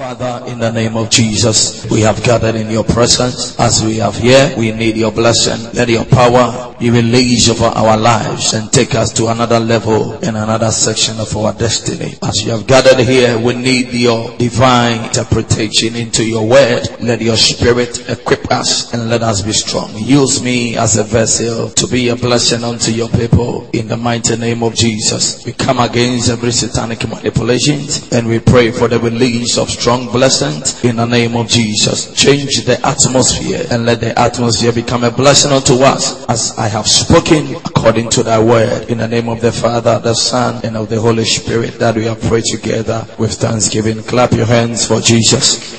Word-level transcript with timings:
Father, 0.00 0.46
in 0.46 0.58
the 0.58 0.72
name 0.72 0.96
of 0.96 1.10
Jesus, 1.10 1.84
we 1.90 2.00
have 2.00 2.24
gathered 2.24 2.54
in 2.54 2.70
your 2.70 2.84
presence. 2.84 3.54
As 3.60 3.84
we 3.84 3.98
have 3.98 4.16
here, 4.16 4.54
we 4.56 4.72
need 4.72 4.96
your 4.96 5.12
blessing. 5.12 5.70
Let 5.74 5.90
your 5.90 6.06
power 6.06 6.74
be 6.80 6.88
released 6.88 7.50
over 7.50 7.66
our 7.66 7.98
lives 7.98 8.54
and 8.54 8.72
take 8.72 8.94
us 8.94 9.12
to 9.12 9.26
another 9.26 9.60
level 9.60 10.14
in 10.20 10.36
another 10.36 10.70
section 10.70 11.20
of 11.20 11.36
our 11.36 11.52
destiny. 11.52 12.14
As 12.22 12.40
you 12.42 12.52
have 12.52 12.66
gathered 12.66 13.04
here, 13.04 13.38
we 13.38 13.52
need 13.52 13.92
your 13.92 14.34
divine 14.38 15.04
interpretation 15.04 15.94
into 15.96 16.24
your 16.24 16.48
word. 16.48 16.88
Let 17.02 17.20
your 17.20 17.36
spirit 17.36 18.08
equip 18.08 18.50
us 18.50 18.94
and 18.94 19.10
let 19.10 19.22
us 19.22 19.42
be 19.42 19.52
strong. 19.52 19.92
Use 19.98 20.42
me 20.42 20.78
as 20.78 20.96
a 20.96 21.04
vessel 21.04 21.68
to 21.68 21.86
be 21.86 22.08
a 22.08 22.16
blessing 22.16 22.64
unto 22.64 22.90
your 22.90 23.10
people 23.10 23.68
in 23.74 23.86
the 23.86 23.98
mighty 23.98 24.38
name 24.38 24.62
of 24.62 24.74
Jesus. 24.74 25.44
We 25.44 25.52
come 25.52 25.78
against 25.78 26.30
every 26.30 26.52
satanic 26.52 27.06
manipulation 27.06 27.80
and 28.12 28.26
we 28.26 28.38
pray 28.38 28.70
for 28.70 28.88
the 28.88 28.98
release 28.98 29.58
of 29.58 29.68
strong 29.68 29.89
blessings 29.98 30.82
in 30.84 30.96
the 30.96 31.04
name 31.04 31.36
of 31.36 31.48
Jesus. 31.48 32.14
Change 32.14 32.64
the 32.64 32.78
atmosphere 32.86 33.66
and 33.70 33.84
let 33.84 34.00
the 34.00 34.16
atmosphere 34.18 34.72
become 34.72 35.02
a 35.02 35.10
blessing 35.10 35.50
unto 35.50 35.82
us 35.82 36.24
as 36.28 36.56
I 36.56 36.68
have 36.68 36.86
spoken 36.86 37.56
according 37.56 38.10
to 38.10 38.22
thy 38.22 38.40
word 38.42 38.88
in 38.88 38.98
the 38.98 39.08
name 39.08 39.28
of 39.28 39.40
the 39.40 39.50
Father, 39.50 39.98
the 39.98 40.14
Son, 40.14 40.64
and 40.64 40.76
of 40.76 40.88
the 40.88 41.00
Holy 41.00 41.24
Spirit 41.24 41.78
that 41.80 41.96
we 41.96 42.04
have 42.04 42.20
prayed 42.22 42.44
together 42.44 43.06
with 43.18 43.32
thanksgiving. 43.32 44.02
Clap 44.04 44.32
your 44.32 44.46
hands 44.46 44.86
for 44.86 45.00
Jesus. 45.00 45.74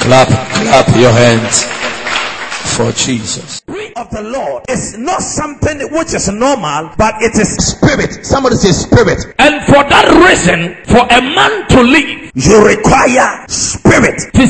Clap, 0.00 0.28
clap 0.28 0.88
your 0.96 1.12
hands 1.12 1.64
for 2.76 2.90
Jesus 2.92 3.62
of 4.00 4.10
the 4.10 4.22
Lord 4.22 4.64
is 4.68 4.96
not 4.96 5.20
something 5.20 5.78
which 5.92 6.14
is 6.14 6.28
normal, 6.28 6.90
but 6.96 7.14
it 7.20 7.36
is 7.36 7.52
spirit. 7.56 8.24
Somebody 8.24 8.56
say 8.56 8.72
spirit. 8.72 9.34
And 9.38 9.62
for 9.66 9.84
that 9.84 10.08
reason, 10.24 10.74
for 10.88 11.04
a 11.04 11.20
man 11.20 11.68
to 11.68 11.82
live, 11.82 12.29
you 12.34 12.64
require 12.64 13.44
spirit. 13.48 14.30
For 14.32 14.40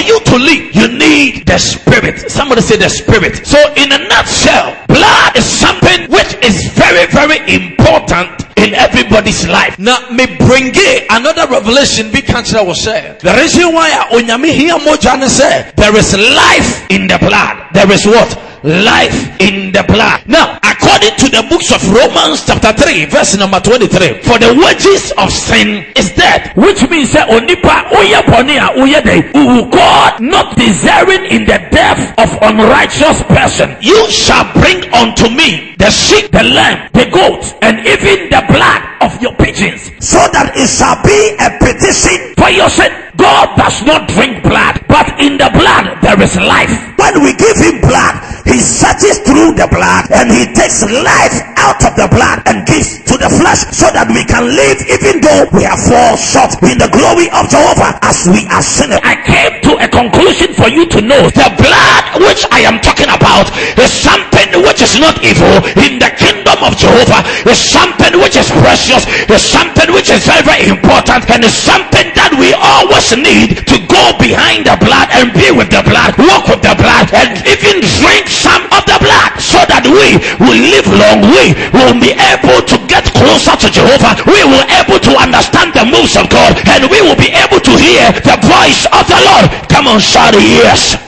you 0.00 0.20
to 0.20 0.36
live, 0.36 0.74
you 0.74 0.88
need 0.98 1.46
the 1.46 1.58
spirit. 1.58 2.30
Somebody 2.30 2.60
say 2.62 2.76
the 2.76 2.88
spirit. 2.88 3.46
So 3.46 3.58
in 3.76 3.92
a 3.92 3.98
nutshell, 3.98 4.76
blood 4.86 5.36
is 5.36 5.44
something 5.44 6.10
which 6.10 6.34
is 6.44 6.72
very, 6.74 7.06
very 7.06 7.38
important 7.54 8.46
in 8.56 8.74
everybody's 8.74 9.46
life. 9.48 9.78
Now, 9.78 10.10
me 10.10 10.26
bring 10.36 10.72
another 11.10 11.46
revelation. 11.50 12.10
Be 12.12 12.22
cancer 12.22 12.64
was 12.64 12.82
said. 12.82 13.20
The 13.20 13.32
reason 13.34 13.72
why 13.72 13.90
onyame 14.12 14.52
here 14.52 14.76
moja 14.76 15.16
say 15.28 15.72
there 15.76 15.96
is 15.96 16.14
life 16.14 16.90
in 16.90 17.06
the 17.06 17.18
blood. 17.18 17.68
There 17.72 17.90
is 17.90 18.06
what? 18.06 18.49
Life 18.62 19.40
in 19.40 19.72
the 19.72 19.82
blood. 19.88 20.20
Now, 20.28 20.60
according 20.60 21.16
to 21.16 21.32
the 21.32 21.46
books 21.48 21.72
of 21.72 21.80
Romans 21.88 22.44
chapter 22.44 22.76
3, 22.76 23.06
verse 23.06 23.32
number 23.38 23.58
23, 23.58 24.20
for 24.20 24.36
the 24.36 24.52
wages 24.52 25.16
of 25.16 25.32
sin 25.32 25.88
is 25.96 26.12
death, 26.12 26.52
which 26.60 26.84
means 26.92 27.08
that 27.16 27.32
onipa 27.32 27.88
oye 27.96 28.20
ponia 28.28 28.68
oye 28.76 29.00
de 29.00 29.24
God 29.72 30.20
not 30.20 30.56
desiring 30.60 31.24
in 31.32 31.48
the 31.48 31.56
death 31.72 32.12
of 32.20 32.28
unrighteous 32.44 33.24
person. 33.32 33.80
You 33.80 33.96
shall 34.12 34.44
bring 34.52 34.84
unto 34.92 35.32
me 35.32 35.74
the 35.80 35.88
sheep, 35.88 36.30
the 36.30 36.44
lamb, 36.44 36.90
the 36.92 37.08
goat, 37.08 37.40
and 37.64 37.80
even 37.88 38.28
the 38.28 38.44
blood 38.52 38.82
of 39.00 39.16
your 39.22 39.32
pigeons, 39.40 39.88
so 40.04 40.20
that 40.36 40.52
it 40.52 40.68
shall 40.68 41.00
be 41.00 41.32
a 41.40 41.48
petition 41.64 42.36
for 42.36 42.52
your 42.52 42.68
sin. 42.68 42.92
God 43.16 43.56
does 43.56 43.80
not 43.84 44.08
drink 44.08 44.44
blood, 44.44 44.84
but 44.88 45.08
in 45.20 45.36
the 45.36 45.48
blood 45.56 45.96
there 46.04 46.20
is 46.20 46.36
life. 46.36 46.72
When 47.00 47.24
we 47.24 47.32
give 47.36 47.56
him 47.56 47.80
blood, 47.80 48.19
he 48.60 48.66
searches 48.68 49.24
through 49.24 49.56
the 49.56 49.64
blood 49.72 50.04
and 50.12 50.28
he 50.28 50.44
takes 50.52 50.84
life 50.84 51.32
out 51.56 51.80
of 51.80 51.96
the 51.96 52.04
blood 52.12 52.44
and 52.44 52.68
gives 52.68 53.00
to 53.08 53.16
the 53.16 53.32
flesh 53.40 53.64
so 53.72 53.88
that 53.88 54.04
we 54.12 54.20
can 54.28 54.52
live 54.52 54.76
even 54.84 55.16
though 55.24 55.48
we 55.56 55.64
are 55.64 55.80
fall 55.80 56.12
short 56.20 56.52
in 56.68 56.76
the 56.76 56.92
glory 56.92 57.32
of 57.32 57.48
Jehovah 57.48 57.96
as 58.04 58.28
we 58.28 58.44
are 58.52 58.60
sinners. 58.60 59.00
I 59.00 59.16
came 59.24 59.64
to 59.64 59.80
a 59.80 59.88
conclusion 59.88 60.52
for 60.52 60.68
you 60.68 60.84
to 60.92 61.00
know 61.00 61.24
the 61.32 61.48
blood 61.56 62.04
which 62.20 62.44
I 62.52 62.68
am 62.68 62.84
talking 62.84 63.08
about 63.08 63.48
is 63.80 63.88
something 63.88 64.60
which 64.60 64.84
is 64.84 65.00
not 65.00 65.16
evil 65.24 65.64
in 65.80 65.96
the 65.96 66.12
kingdom 66.20 66.60
of 66.60 66.76
Jehovah, 66.76 67.24
is 67.48 67.56
something 67.58 68.12
which 68.20 68.36
is 68.36 68.48
precious, 68.60 69.08
is 69.28 69.40
something 69.40 69.88
which 69.92 70.10
is 70.12 70.24
very, 70.28 70.44
very 70.44 70.66
important, 70.68 71.24
and 71.32 71.44
is 71.44 71.56
something 71.56 72.12
that 72.12 72.32
we 72.36 72.52
always 72.56 73.08
need 73.16 73.64
to 73.64 73.76
go 73.88 74.04
behind 74.20 74.68
the 74.68 74.76
blood 74.84 75.08
and 75.16 75.32
be 75.32 75.48
with 75.54 75.72
the 75.72 75.82
blood, 75.86 76.12
walk 76.20 76.48
with 76.48 76.62
the 76.62 76.74
blood, 76.76 77.08
and 77.16 77.40
even 77.48 77.80
drink 78.02 78.28
some 78.50 78.66
of 78.74 78.82
the 78.90 78.98
blood 78.98 79.32
so 79.38 79.62
that 79.70 79.86
we 79.86 80.18
will 80.42 80.58
live 80.58 80.88
long. 80.90 81.22
We 81.30 81.54
will 81.70 81.94
be 82.02 82.10
able 82.18 82.58
to 82.66 82.76
get 82.90 83.06
closer 83.14 83.54
to 83.54 83.68
Jehovah. 83.70 84.18
We 84.26 84.42
will 84.42 84.66
be 84.66 84.74
able 84.74 84.98
to 84.98 85.12
understand 85.14 85.70
the 85.70 85.86
moves 85.86 86.18
of 86.18 86.26
God 86.26 86.58
and 86.66 86.90
we 86.90 86.98
will 86.98 87.14
be 87.18 87.30
able 87.30 87.62
to 87.62 87.72
hear 87.78 88.10
the 88.26 88.36
voice 88.42 88.90
of 88.90 89.06
the 89.06 89.20
Lord. 89.22 89.46
Come 89.70 89.86
on, 89.86 90.02
shout 90.02 90.34
yes. 90.34 90.98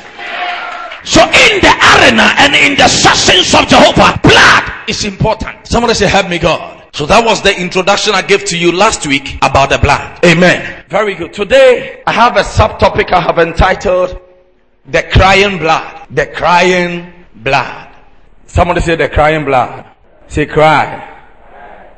So 1.02 1.18
in 1.26 1.58
the 1.58 1.74
arena 1.98 2.30
and 2.38 2.54
in 2.54 2.78
the 2.78 2.86
sessions 2.86 3.50
of 3.58 3.66
Jehovah, 3.66 4.14
blood 4.22 4.64
is 4.88 5.04
important. 5.04 5.66
Somebody 5.66 5.94
say, 5.94 6.06
help 6.06 6.30
me 6.30 6.38
God. 6.38 6.78
So 6.94 7.06
that 7.06 7.24
was 7.24 7.42
the 7.42 7.58
introduction 7.58 8.14
I 8.14 8.22
gave 8.22 8.44
to 8.46 8.58
you 8.58 8.70
last 8.70 9.06
week 9.06 9.36
about 9.42 9.70
the 9.70 9.78
blood. 9.78 10.24
Amen. 10.24 10.84
Very 10.88 11.14
good. 11.14 11.32
Today 11.32 12.02
I 12.06 12.12
have 12.12 12.36
a 12.36 12.42
subtopic 12.42 13.10
I 13.12 13.20
have 13.20 13.38
entitled 13.38 14.20
The 14.86 15.02
Crying 15.10 15.58
Blood. 15.58 16.06
The 16.10 16.26
Crying 16.26 17.21
Blood. 17.42 17.88
Somebody 18.46 18.80
say 18.80 18.96
the 18.96 19.08
crying 19.08 19.44
blood. 19.44 19.86
Say 20.28 20.46
cry. 20.46 21.08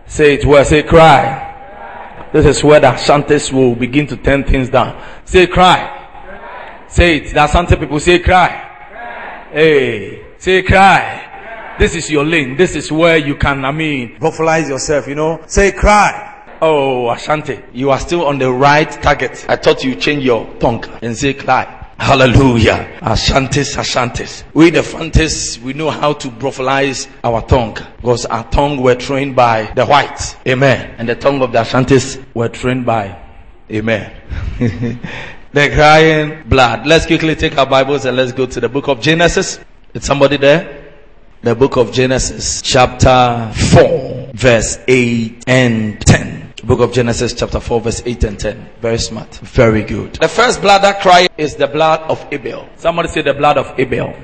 Say 0.06 0.34
it 0.34 0.44
well. 0.44 0.64
Say 0.64 0.82
cry. 0.82 2.30
This 2.32 2.46
is 2.46 2.64
where 2.64 2.80
the 2.80 2.88
Ashantis 2.88 3.52
will 3.52 3.74
begin 3.74 4.06
to 4.08 4.16
turn 4.16 4.44
things 4.44 4.68
down. 4.68 5.00
Say 5.24 5.46
cry. 5.46 6.86
Say 6.88 7.18
it. 7.18 7.34
The 7.34 7.40
Asante 7.40 7.78
people 7.78 8.00
say 8.00 8.18
cry. 8.18 9.48
Hey. 9.52 10.24
Say 10.38 10.62
cry. 10.62 11.76
This 11.78 11.96
is 11.96 12.10
your 12.10 12.24
lane. 12.24 12.56
This 12.56 12.76
is 12.76 12.92
where 12.92 13.16
you 13.16 13.34
can, 13.36 13.64
I 13.64 13.72
mean, 13.72 14.18
vocalize 14.20 14.68
yourself, 14.68 15.08
you 15.08 15.16
know. 15.16 15.42
Say 15.46 15.72
cry. 15.72 16.34
Oh, 16.62 17.10
Ashanti, 17.10 17.60
you 17.72 17.90
are 17.90 17.98
still 17.98 18.26
on 18.26 18.38
the 18.38 18.50
right 18.50 18.90
target. 19.02 19.44
I 19.48 19.56
thought 19.56 19.82
you 19.82 19.96
change 19.96 20.22
your 20.24 20.46
tongue 20.58 20.84
and 21.02 21.16
say 21.16 21.34
cry. 21.34 21.83
Hallelujah. 21.98 22.98
Ashantis, 23.00 23.76
Ashantis. 23.76 24.44
We 24.52 24.70
the 24.70 24.82
Fantis, 24.82 25.60
we 25.62 25.72
know 25.72 25.90
how 25.90 26.12
to 26.14 26.28
vocalize 26.28 27.08
our 27.22 27.40
tongue 27.42 27.78
because 27.96 28.26
our 28.26 28.48
tongue 28.50 28.80
were 28.82 28.94
trained 28.94 29.36
by 29.36 29.72
the 29.74 29.86
whites. 29.86 30.36
Amen. 30.46 30.94
And 30.98 31.08
the 31.08 31.14
tongue 31.14 31.40
of 31.42 31.52
the 31.52 31.58
Ashantis 31.58 32.22
were 32.34 32.48
trained 32.48 32.84
by 32.84 33.20
Amen. 33.70 34.12
the 34.58 35.70
crying 35.70 36.48
blood. 36.48 36.86
Let's 36.86 37.06
quickly 37.06 37.34
take 37.34 37.56
our 37.56 37.66
Bibles 37.66 38.04
and 38.04 38.16
let's 38.16 38.32
go 38.32 38.46
to 38.46 38.60
the 38.60 38.68
book 38.68 38.88
of 38.88 39.00
Genesis. 39.00 39.58
Is 39.94 40.04
somebody 40.04 40.36
there? 40.36 40.84
the 41.44 41.54
book 41.54 41.76
of 41.76 41.92
Genesis, 41.92 42.62
chapter 42.62 43.52
4, 43.72 44.30
verse 44.32 44.78
8 44.88 45.44
and 45.46 46.00
10. 46.00 46.33
Book 46.64 46.80
of 46.80 46.92
Genesis, 46.92 47.34
chapter 47.34 47.60
4, 47.60 47.80
verse 47.82 48.02
8 48.06 48.24
and 48.24 48.40
10. 48.40 48.70
Very 48.80 48.98
smart. 48.98 49.34
Very 49.36 49.82
good. 49.82 50.14
The 50.14 50.28
first 50.28 50.62
blood 50.62 50.82
that 50.82 51.02
cry 51.02 51.28
is 51.36 51.56
the 51.56 51.66
blood 51.66 52.00
of 52.10 52.26
Abel. 52.32 52.66
Somebody 52.76 53.08
say 53.08 53.20
the 53.20 53.34
blood 53.34 53.58
of 53.58 53.78
Abel. 53.78 54.14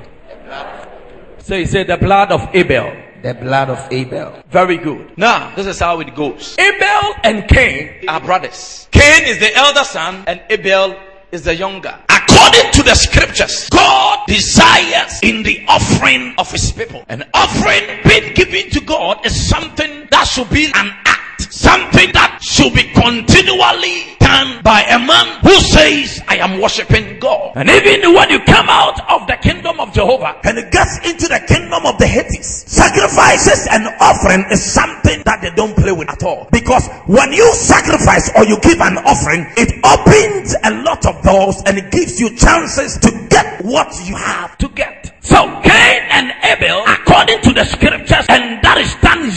Say, 1.37 1.65
say 1.65 1.83
the 1.83 1.97
blood 1.97 2.31
of 2.31 2.49
Abel. 2.53 2.91
The 3.21 3.35
blood 3.35 3.69
of 3.69 3.87
Abel. 3.91 4.41
Very 4.49 4.77
good. 4.77 5.15
Now, 5.17 5.53
this 5.55 5.67
is 5.67 5.79
how 5.79 5.99
it 5.99 6.15
goes. 6.15 6.55
Abel 6.57 7.13
and 7.23 7.47
Cain 7.47 8.05
are 8.07 8.19
brothers. 8.19 8.87
Cain 8.91 9.27
is 9.27 9.37
the 9.37 9.53
elder 9.55 9.83
son 9.83 10.23
and 10.25 10.41
Abel 10.49 10.95
is 11.31 11.43
the 11.43 11.55
younger. 11.55 11.95
According 12.09 12.71
to 12.71 12.83
the 12.83 12.95
scriptures, 12.95 13.69
God 13.69 14.19
desires 14.27 15.19
in 15.21 15.43
the 15.43 15.63
offering 15.67 16.33
of 16.37 16.51
his 16.51 16.71
people. 16.71 17.05
An 17.07 17.23
offering 17.33 17.99
being 18.03 18.33
given 18.33 18.71
to 18.71 18.81
God 18.81 19.25
is 19.25 19.47
something 19.47 20.07
that 20.09 20.25
should 20.27 20.49
be 20.49 20.65
an 20.65 20.91
act, 21.05 21.20
something 21.51 22.11
that 22.13 22.39
should 22.41 22.73
be 22.73 22.83
continually 22.95 24.15
done 24.19 24.63
by 24.63 24.81
a 24.87 24.97
man 24.97 25.43
who 25.43 25.51
says, 25.59 26.23
I 26.27 26.37
am 26.37 26.61
worshiping 26.61 27.19
God. 27.19 27.53
And 27.55 27.69
even 27.69 28.13
when 28.13 28.29
you 28.31 28.39
come 28.39 28.67
out 28.69 28.97
of 29.11 29.27
the 29.27 29.35
kingdom 29.35 29.79
of 29.79 29.93
Jehovah 29.93 30.39
and 30.43 30.57
it 30.57 30.71
gets 30.71 30.97
into 31.03 31.27
the 31.27 31.43
kingdom 31.47 31.85
of 31.85 31.97
the 31.99 32.07
Hades, 32.07 32.63
sacrifices 32.71 33.67
and 33.69 33.85
offering 33.99 34.45
is 34.51 34.63
something 34.63 35.21
that 35.25 35.41
they 35.41 35.51
don't 35.51 35.75
play 35.75 35.91
with 35.91 36.09
at 36.09 36.23
all. 36.23 36.47
Because 36.51 36.87
when 37.05 37.31
you 37.33 37.45
sacrifice 37.53 38.31
or 38.35 38.45
you 38.45 38.57
give 38.61 38.79
an 38.79 38.97
offering, 39.03 39.45
it 39.59 39.75
opens 39.83 40.55
a 40.63 40.71
lot 40.83 41.05
of 41.05 41.21
doors 41.21 41.61
and 41.65 41.77
it 41.77 41.91
gives 41.91 42.19
you 42.19 42.35
chances 42.35 42.97
to 42.99 43.11
get 43.29 43.63
what 43.65 43.91
you 44.07 44.15
have 44.15 44.57
to 44.59 44.69
get. 44.69 45.11
So 45.21 45.37
Cain 45.61 46.01
and 46.09 46.33
Abel, 46.43 46.83
according 46.87 47.41
to 47.41 47.53
the 47.53 47.65
scriptures, 47.65 48.00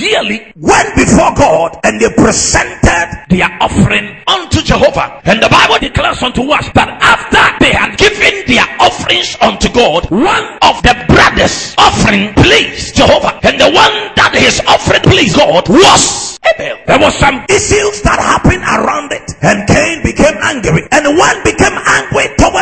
yearly 0.04 0.52
went 0.56 0.94
before 0.94 1.32
God 1.34 1.80
and 1.84 2.00
they 2.00 2.12
presented 2.12 3.08
their 3.30 3.48
offering 3.60 4.20
unto 4.28 4.60
Jehovah. 4.60 5.20
And 5.24 5.42
the 5.42 5.48
Bible 5.48 5.78
declares 5.80 6.22
unto 6.22 6.44
us 6.52 6.68
that 6.76 6.88
after 7.00 7.42
they 7.64 7.72
had 7.72 7.96
given 7.96 8.44
their 8.46 8.68
offerings 8.78 9.36
unto 9.40 9.72
God, 9.72 10.10
one 10.10 10.46
of 10.60 10.82
the 10.84 10.94
brothers' 11.08 11.74
offering 11.78 12.34
pleased 12.34 12.96
Jehovah. 12.96 13.40
And 13.42 13.56
the 13.58 13.72
one 13.72 13.94
that 14.20 14.36
his 14.36 14.60
offering 14.68 15.02
pleased 15.02 15.36
God 15.36 15.68
was 15.68 16.38
Abel. 16.44 16.76
There 16.86 17.00
was 17.00 17.16
some 17.16 17.44
issues 17.48 18.02
that 18.04 18.20
happened 18.20 18.62
around 18.62 19.12
it. 19.12 19.24
And 19.40 19.66
Cain 19.66 20.04
became 20.04 20.36
angry. 20.44 20.84
And 20.92 21.16
one 21.16 21.38
became 21.44 21.72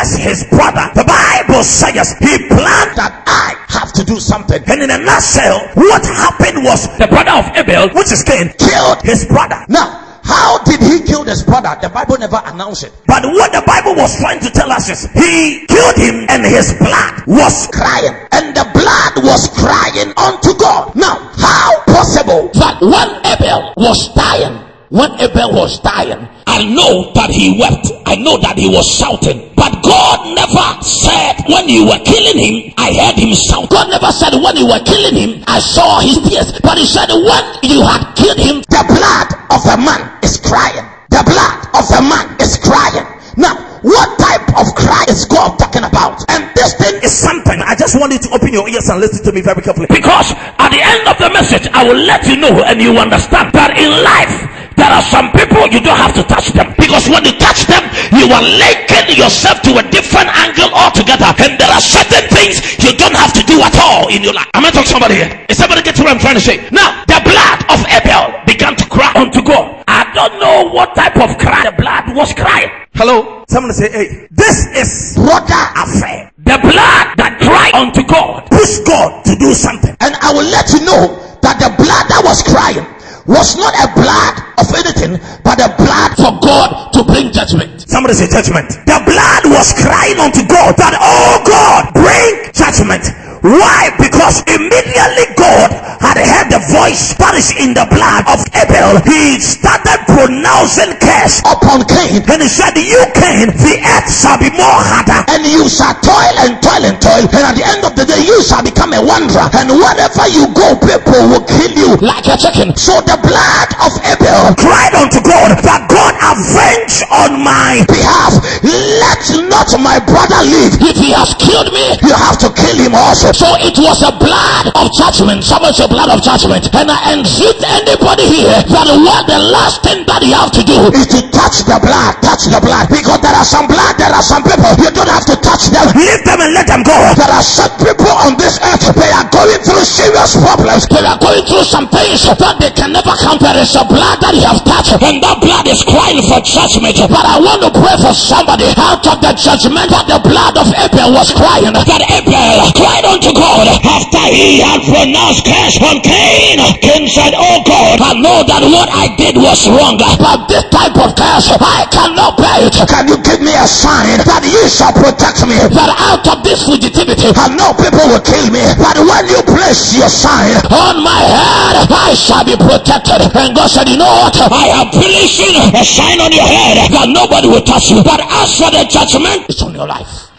angry 0.03 0.23
his 0.23 0.43
brother. 0.49 0.91
The 0.95 1.03
Bible 1.03 1.63
says 1.63 2.15
he 2.19 2.47
planned 2.47 2.95
that 2.99 3.23
I 3.27 3.55
have 3.71 3.93
to 3.93 4.03
do 4.03 4.19
something. 4.19 4.61
And 4.67 4.83
in 4.83 4.91
a 4.91 4.97
nutshell, 4.99 5.59
what 5.75 6.03
happened 6.05 6.63
was 6.63 6.87
the 6.97 7.07
brother 7.07 7.31
of 7.31 7.47
Abel, 7.55 7.89
which 7.95 8.11
is 8.11 8.23
Cain, 8.23 8.51
killed 8.57 9.01
his 9.03 9.25
brother. 9.25 9.63
Now, 9.69 10.19
how 10.23 10.63
did 10.63 10.79
he 10.79 11.03
kill 11.03 11.23
this 11.23 11.43
brother? 11.43 11.75
The 11.81 11.89
Bible 11.89 12.17
never 12.17 12.39
announced 12.45 12.83
it. 12.83 12.93
But 13.07 13.23
what 13.23 13.51
the 13.51 13.63
Bible 13.67 13.95
was 13.95 14.15
trying 14.19 14.39
to 14.39 14.49
tell 14.51 14.71
us 14.71 14.89
is 14.89 15.07
he 15.11 15.65
killed 15.67 15.95
him 15.95 16.25
and 16.29 16.45
his 16.45 16.73
blood 16.79 17.27
was 17.27 17.67
crying. 17.71 18.15
And 18.31 18.55
the 18.55 18.67
blood 18.71 19.23
was 19.23 19.51
crying 19.51 20.13
unto 20.15 20.55
God. 20.57 20.95
Now, 20.95 21.19
how 21.35 21.83
possible 21.87 22.51
that 22.55 22.79
when 22.79 23.09
Abel 23.27 23.73
was 23.75 23.99
dying, 24.15 24.72
when 24.93 25.09
Abel 25.17 25.57
was 25.57 25.81
dying, 25.81 26.21
I 26.45 26.69
know 26.69 27.09
that 27.17 27.33
he 27.33 27.57
wept. 27.57 27.89
I 28.05 28.13
know 28.13 28.37
that 28.37 28.61
he 28.61 28.69
was 28.69 28.85
shouting. 28.85 29.49
But 29.57 29.81
God 29.81 30.37
never 30.37 30.69
said 30.85 31.49
when 31.49 31.65
you 31.65 31.89
were 31.89 31.97
killing 32.05 32.37
him, 32.37 32.77
I 32.77 32.93
heard 32.93 33.17
him 33.17 33.33
shout. 33.33 33.73
God 33.73 33.89
never 33.89 34.13
said 34.13 34.37
when 34.37 34.53
you 34.53 34.69
were 34.69 34.85
killing 34.85 35.17
him, 35.17 35.41
I 35.49 35.57
saw 35.57 35.97
his 35.97 36.21
tears. 36.21 36.53
But 36.61 36.77
he 36.77 36.85
said 36.85 37.09
when 37.09 37.43
you 37.65 37.81
had 37.81 38.13
killed 38.13 38.37
him, 38.37 38.61
the 38.69 38.83
blood 38.85 39.29
of 39.49 39.65
the 39.65 39.81
man 39.81 40.13
is 40.21 40.37
crying. 40.37 40.85
The 41.09 41.25
blood 41.25 41.57
of 41.73 41.89
the 41.89 42.01
man 42.05 42.29
is 42.37 42.53
crying. 42.61 43.22
Now, 43.35 43.57
what 43.81 44.17
type 44.19 44.45
of 44.53 44.69
cry 44.77 45.05
is 45.09 45.25
God 45.25 45.57
talking 45.57 45.83
about? 45.83 46.21
And 46.29 46.45
this 46.53 46.77
thing 46.77 47.01
is 47.01 47.11
something. 47.11 47.57
I 47.65 47.73
just 47.75 47.97
want 47.99 48.13
you 48.13 48.19
to 48.19 48.29
open 48.31 48.53
your 48.53 48.69
ears 48.69 48.89
and 48.89 49.01
listen 49.01 49.25
to 49.25 49.31
me 49.33 49.41
very 49.41 49.61
carefully. 49.61 49.87
Because 49.89 50.31
at 50.61 50.69
the 50.69 50.81
end 50.81 51.07
of 51.09 51.17
the 51.17 51.29
message, 51.33 51.65
I 51.73 51.81
will 51.87 51.97
let 51.97 52.25
you 52.29 52.37
know 52.37 52.61
and 52.63 52.77
you 52.81 52.93
understand 52.97 53.49
that 53.57 53.73
in 53.73 53.89
life, 54.05 54.33
there 54.77 54.89
are 54.89 55.05
some 55.05 55.29
people 55.33 55.65
you 55.69 55.81
don't 55.81 55.97
have 55.97 56.13
to 56.17 56.23
touch 56.25 56.49
them 56.53 56.73
because 56.77 57.05
when 57.09 57.21
you 57.25 57.33
touch 57.37 57.65
them, 57.69 57.81
you 58.17 58.25
are 58.33 58.41
linking 58.41 59.17
yourself 59.17 59.61
to 59.65 59.77
a 59.77 59.83
different 59.89 60.29
angle 60.33 60.69
altogether. 60.73 61.29
And 61.41 61.57
there 61.57 61.69
are 61.69 61.81
certain 61.81 62.25
things 62.29 62.61
you 62.81 62.93
don't 62.97 63.13
have 63.17 63.33
to 63.33 63.43
do 63.45 63.61
at 63.61 63.73
all 63.81 64.09
in 64.09 64.21
your 64.21 64.33
life. 64.33 64.49
Am 64.53 64.65
I 64.65 64.69
talking 64.69 64.89
to 64.89 64.93
somebody 64.97 65.15
here? 65.21 65.29
Is 65.49 65.57
somebody 65.57 65.81
get 65.81 65.97
what 65.97 66.09
I'm 66.09 66.21
trying 66.21 66.37
to 66.37 66.45
say? 66.45 66.61
Now, 66.69 67.05
the 67.05 67.21
blood 67.21 67.59
of 67.69 67.81
Abel 67.89 68.33
began 68.45 68.75
to 68.77 68.85
cry 68.89 69.13
unto 69.15 69.41
God. 69.41 69.83
I 70.13 70.29
don't 70.29 70.37
know 70.37 70.69
what 70.69 70.93
type 70.93 71.17
of 71.17 71.41
cry 71.41 71.65
the 71.65 71.73
blood 71.73 72.13
was 72.13 72.37
crying. 72.37 72.69
Hello? 72.93 73.41
Someone 73.49 73.73
say, 73.73 73.89
hey, 73.89 74.29
this 74.29 74.69
is 74.77 75.17
brother 75.17 75.57
affair. 75.73 76.29
The 76.37 76.61
blood 76.61 77.17
that 77.17 77.41
cried 77.41 77.73
unto 77.73 78.05
God. 78.05 78.45
Push 78.53 78.85
God 78.85 79.25
to 79.25 79.33
do 79.33 79.57
something. 79.57 79.89
And 80.05 80.13
I 80.21 80.29
will 80.37 80.45
let 80.45 80.69
you 80.69 80.85
know 80.85 81.17
that 81.41 81.57
the 81.57 81.73
blood 81.81 82.05
that 82.13 82.21
was 82.21 82.45
crying 82.45 82.85
was 83.25 83.57
not 83.57 83.73
a 83.81 83.89
blood 83.97 84.37
of 84.61 84.69
anything, 84.85 85.17
but 85.41 85.57
a 85.57 85.73
blood 85.81 86.13
for 86.13 86.37
God 86.45 86.93
to 86.93 87.01
bring 87.09 87.33
judgment. 87.33 87.81
Somebody 87.89 88.13
say 88.13 88.29
judgment. 88.29 88.69
The 88.85 89.01
blood 89.09 89.49
was 89.49 89.73
crying 89.81 90.21
unto 90.21 90.45
God 90.45 90.77
that, 90.77 90.93
oh 90.93 91.41
God, 91.41 91.89
bring 91.97 92.53
judgment. 92.53 93.01
Why? 93.43 93.91
Because 93.99 94.39
immediately 94.47 95.27
God 95.35 95.67
had 95.99 96.15
heard 96.15 96.47
the 96.47 96.63
voice 96.71 97.11
that 97.19 97.35
is 97.35 97.51
in 97.59 97.75
the 97.75 97.83
blood 97.91 98.23
of 98.31 98.39
Abel. 98.55 99.03
He 99.03 99.35
started 99.43 100.02
pronouncing 100.23 100.95
curse 101.03 101.43
upon 101.43 101.83
Cain. 101.83 102.23
And 102.23 102.39
he 102.39 102.47
said, 102.47 102.71
You 102.79 103.03
Cain, 103.11 103.51
the 103.51 103.75
earth 103.83 104.07
shall 104.07 104.39
be 104.39 104.47
more 104.55 104.79
harder. 104.79 105.19
And 105.27 105.43
you 105.43 105.67
shall 105.67 105.91
toil 105.99 106.35
and 106.47 106.55
toil 106.63 106.83
and 106.87 106.95
toil. 107.03 107.27
And 107.27 107.43
at 107.43 107.55
the 107.59 107.65
end 107.67 107.83
of 107.83 107.91
the 107.99 108.07
day, 108.07 108.23
you 108.23 108.39
shall 108.39 108.63
become 108.63 108.95
a 108.95 109.03
wanderer. 109.03 109.51
And 109.59 109.75
wherever 109.75 110.25
you 110.31 110.47
go, 110.55 110.79
people 110.79 111.27
will 111.27 111.43
kill 111.43 111.73
you 111.75 111.91
like 111.99 112.23
a 112.31 112.39
chicken. 112.39 112.71
So 112.79 113.03
the 113.03 113.19
blood 113.19 113.69
of 113.83 113.91
Abel 114.07 114.55
cried 114.55 114.95
unto 114.95 115.19
God 115.19 115.59
that 115.59 115.91
God 115.91 116.15
avenge 116.23 117.03
on 117.11 117.43
my 117.43 117.83
behalf. 117.91 118.39
Let 118.63 119.19
not 119.51 119.75
my 119.83 119.99
brother 119.99 120.39
live. 120.47 120.79
If 120.79 120.95
he 120.95 121.11
has 121.11 121.35
killed 121.35 121.75
me, 121.75 121.99
you 121.99 122.15
have 122.15 122.39
to 122.39 122.49
kill 122.55 122.79
him 122.79 122.95
also. 122.95 123.35
So 123.35 123.47
it 123.59 123.75
was 123.75 123.99
a 124.07 124.15
blood 124.15 124.71
of 124.71 124.87
judgment. 124.95 125.43
Someone 125.43 125.75
say 125.75 125.87
blood 125.91 126.15
of 126.15 126.23
judgment. 126.23 126.71
And 126.71 126.87
I 126.87 127.11
entreat 127.11 127.59
anybody 127.67 128.23
here 128.31 128.59
that 128.71 128.87
what 128.87 129.27
the 129.27 129.39
last 129.51 129.83
thing 129.83 130.07
that 130.13 130.21
you 130.21 130.37
have 130.37 130.53
to 130.53 130.61
do 130.61 130.77
is 130.93 131.09
to 131.09 131.25
touch 131.33 131.65
the 131.65 131.77
blood. 131.81 132.13
Touch 132.21 132.45
the 132.45 132.61
blood. 132.61 132.85
Because 132.93 133.17
there 133.25 133.33
are 133.33 133.47
some 133.47 133.65
blood, 133.65 133.97
there 133.97 134.13
are 134.13 134.21
some 134.21 134.45
people. 134.45 134.69
You 134.77 134.93
don't 134.93 135.09
have 135.09 135.25
to 135.25 135.35
touch 135.41 135.73
them. 135.73 135.89
Leave 135.97 136.21
them 136.21 136.37
and 136.37 136.53
let 136.53 136.69
them 136.69 136.85
go. 136.85 136.93
There 137.17 137.33
are 137.33 137.41
some 137.41 137.73
people 137.81 138.13
on 138.21 138.37
this 138.37 138.61
earth. 138.61 138.93
They 138.93 139.09
are 139.09 139.25
going 139.33 139.57
through 139.65 139.85
serious 139.89 140.37
problems. 140.37 140.85
They 140.93 141.01
are 141.01 141.17
going 141.17 141.41
through 141.49 141.65
some 141.65 141.89
things 141.89 142.21
that 142.29 142.61
they 142.61 142.69
can 142.77 142.93
never. 142.93 143.09
There 143.41 143.57
is 143.57 143.73
a 143.73 143.85
blood 143.89 144.21
that 144.21 144.37
you 144.37 144.45
have 144.45 144.61
touched. 144.61 144.93
And 145.01 145.17
that 145.25 145.41
blood 145.41 145.65
is 145.65 145.81
crying 145.81 146.21
for 146.29 146.39
judgment. 146.45 146.93
But 147.09 147.25
I 147.25 147.41
want 147.41 147.65
to 147.65 147.71
pray 147.73 147.97
for 147.97 148.13
somebody 148.13 148.69
out 148.77 149.01
of 149.09 149.17
the 149.17 149.33
judgment 149.33 149.89
that 149.89 150.05
the 150.05 150.21
blood 150.21 150.53
of 150.61 150.69
Abel 150.77 151.17
was 151.17 151.33
crying. 151.33 151.73
That 151.73 152.03
Abel 152.05 152.69
cried 152.77 153.05
unto 153.09 153.33
God 153.33 153.65
after 153.81 154.23
he 154.29 154.61
had 154.61 154.85
pronounced 154.85 155.41
curse 155.49 155.77
on 155.81 155.97
Cain. 156.05 156.61
Cain 156.85 157.03
said, 157.09 157.33
Oh 157.33 157.65
God, 157.65 157.97
I 158.03 158.13
know 158.21 158.45
that 158.45 158.61
what 158.69 158.89
I 158.93 159.09
did 159.17 159.39
was 159.39 159.65
wrong, 159.71 160.02
but 160.19 160.47
this 160.49 160.65
type 160.69 160.95
of 160.99 161.15
curse, 161.15 161.49
I 161.57 161.87
cannot 161.91 162.37
bear 162.37 162.67
it. 162.67 162.75
Can 162.87 163.07
you 163.07 163.17
give 163.21 163.41
me 163.41 163.53
a 163.55 163.67
sign 163.67 164.19
that 164.23 164.43
you 164.45 164.63
shall 164.69 164.93
protect 164.93 165.43
me? 165.47 165.57
That 165.73 165.91
out 165.97 166.25
of 166.27 166.43
this 166.43 166.63
fugitivity, 166.67 167.31
I 167.35 167.51
know 167.55 167.71
people 167.75 168.03
will 168.11 168.23
kill 168.23 168.47
me, 168.51 168.63
but 168.79 168.97
when 168.99 169.23
you 169.31 169.39
place 169.47 169.95
your 169.95 170.09
sign 170.11 170.59
on 170.71 171.01
my 171.03 171.21
head, 171.23 171.87
I 171.89 172.13
shall 172.15 172.43
be 172.43 172.55
protected. 172.55 173.23
And 173.33 173.55
God 173.55 173.67
said, 173.69 173.87
You 173.89 173.97
know 173.97 174.11
what? 174.27 174.35
I 174.37 174.83
am 174.83 174.87
placing 174.91 175.55
a 175.73 175.83
sign 175.83 176.19
on 176.19 176.31
your 176.31 176.45
head 176.47 176.91
that 176.91 177.07
nobody 177.09 177.47
will 177.47 177.63
touch 177.63 177.89
you. 177.89 178.03
But 178.03 178.21
as 178.21 178.57
for 178.57 178.69
the 178.71 178.83
judgment, 178.89 179.49
it's 179.49 179.61
on 179.61 179.73
your 179.73 179.87
life. 179.87 180.29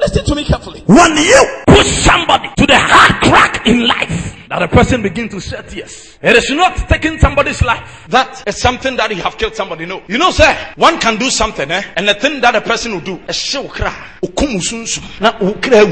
Listen 0.00 0.24
to 0.24 0.34
me 0.34 0.44
carefully. 0.44 0.82
When 0.86 1.16
you 1.16 1.40
put 1.68 1.86
somebody 1.86 2.48
to 2.56 2.66
the 2.66 2.78
hard 2.78 3.22
crack 3.22 3.66
in 3.66 3.86
life, 3.86 4.41
that 4.52 4.60
a 4.60 4.68
person 4.68 5.00
begin 5.00 5.30
to 5.30 5.40
shed 5.40 5.66
tears. 5.66 6.18
It 6.20 6.36
is 6.36 6.50
not 6.50 6.76
taking 6.86 7.18
somebody's 7.18 7.62
life. 7.62 8.04
That 8.08 8.44
is 8.46 8.60
something 8.60 8.96
that 8.96 9.08
you 9.08 9.22
have 9.22 9.38
killed 9.38 9.56
somebody. 9.56 9.86
No. 9.86 10.02
You 10.08 10.18
know, 10.18 10.30
sir, 10.30 10.54
one 10.76 11.00
can 11.00 11.16
do 11.16 11.30
something, 11.30 11.70
eh? 11.70 11.82
And 11.96 12.06
the 12.06 12.12
thing 12.14 12.42
that 12.42 12.54
a 12.54 12.60
person 12.60 12.92
will 12.92 13.00
do, 13.00 13.18
a 13.26 13.32
show 13.32 13.66
cry. 13.66 14.18
Ukumusunsum. 14.22 15.20
Na 15.22 15.32
ukra 15.40 15.82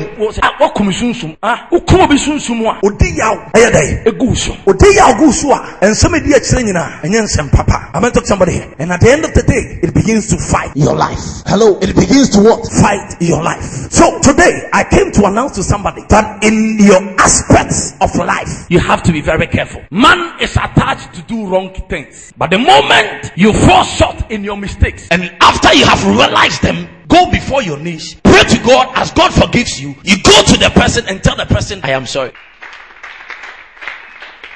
ukumusunsum. 0.61 1.39
Ah, 1.43 1.69
ukumo 1.73 2.07
bisunsum 2.07 2.63
wa. 2.63 2.79
Odi 2.85 3.17
yaw. 3.17 3.49
Eye 3.55 3.71
day. 3.73 4.03
Egu 4.05 4.37
so. 4.37 4.53
Odi 4.67 4.95
yaw 4.95 5.17
gu 5.17 5.33
so 5.33 5.53
a. 5.53 5.79
Ensem 5.81 6.13
di 6.23 6.35
akire 6.35 6.63
nyina. 6.63 7.01
Enye 7.03 7.23
nsem 7.23 7.51
papa. 7.51 7.91
I'm 7.95 8.03
talk 8.03 8.23
to 8.23 8.27
somebody 8.27 8.53
here. 8.53 8.75
And 8.79 8.93
at 8.93 9.01
the 9.01 9.11
end 9.11 9.25
of 9.25 9.33
the 9.33 9.43
day, 9.43 9.81
it 9.83 9.95
begins 9.95 10.29
to 10.29 10.37
fight 10.37 10.77
your 10.77 10.95
life. 10.95 11.43
Hello. 11.47 11.79
It 11.81 11.97
begins 11.97 12.29
to 12.37 12.41
what? 12.43 12.69
Fight 12.69 13.17
your 13.21 13.43
life. 13.43 13.65
So 13.91 14.21
today, 14.21 14.69
I 14.73 14.85
came 14.85 15.11
to 15.13 15.25
announce 15.25 15.57
to 15.57 15.63
somebody 15.63 16.03
that 16.11 16.45
in 16.45 16.79
your 16.79 17.01
aspects 17.19 17.97
of 18.01 18.15
life, 18.15 18.50
you 18.69 18.79
have 18.79 19.03
to 19.05 19.13
be 19.13 19.21
very 19.21 19.47
careful. 19.47 19.83
Man 19.91 20.41
is 20.41 20.53
attached 20.57 21.15
to 21.15 21.23
do 21.23 21.47
wrong 21.47 21.73
things. 21.89 22.33
But 22.37 22.51
the 22.51 22.59
moment 22.59 23.33
you 23.37 23.53
fall 23.53 23.85
short 23.85 24.31
in 24.31 24.45
your 24.45 24.57
mistakes, 24.57 25.09
and 25.11 25.23
after 25.41 25.73
you 25.75 25.85
have 25.85 26.05
realized 26.07 26.63
them, 26.63 26.89
go 27.09 27.31
before 27.31 27.63
your 27.63 27.79
knees, 27.79 28.15
pray 28.23 28.43
to 28.45 28.59
God 28.65 28.93
as 28.97 29.11
God 29.13 29.33
forgives 29.33 29.81
you. 29.81 29.95
You 30.05 30.23
go 30.23 30.43
to 30.45 30.57
the 30.57 30.71
person 30.75 31.05
and 31.09 31.23
tell 31.23 31.37
the 31.37 31.47
person, 31.47 31.81
I 31.83 31.91
am 31.91 32.07
sorry. 32.07 32.33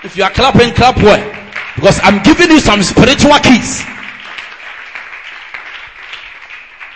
If 0.04 0.16
you 0.16 0.24
are 0.24 0.30
clapping, 0.30 0.74
clap 0.74 0.96
well. 0.98 1.40
Because 1.74 1.98
I'm 2.02 2.22
giving 2.22 2.50
you 2.50 2.60
some 2.60 2.82
spiritual 2.82 3.32
keys. 3.42 3.82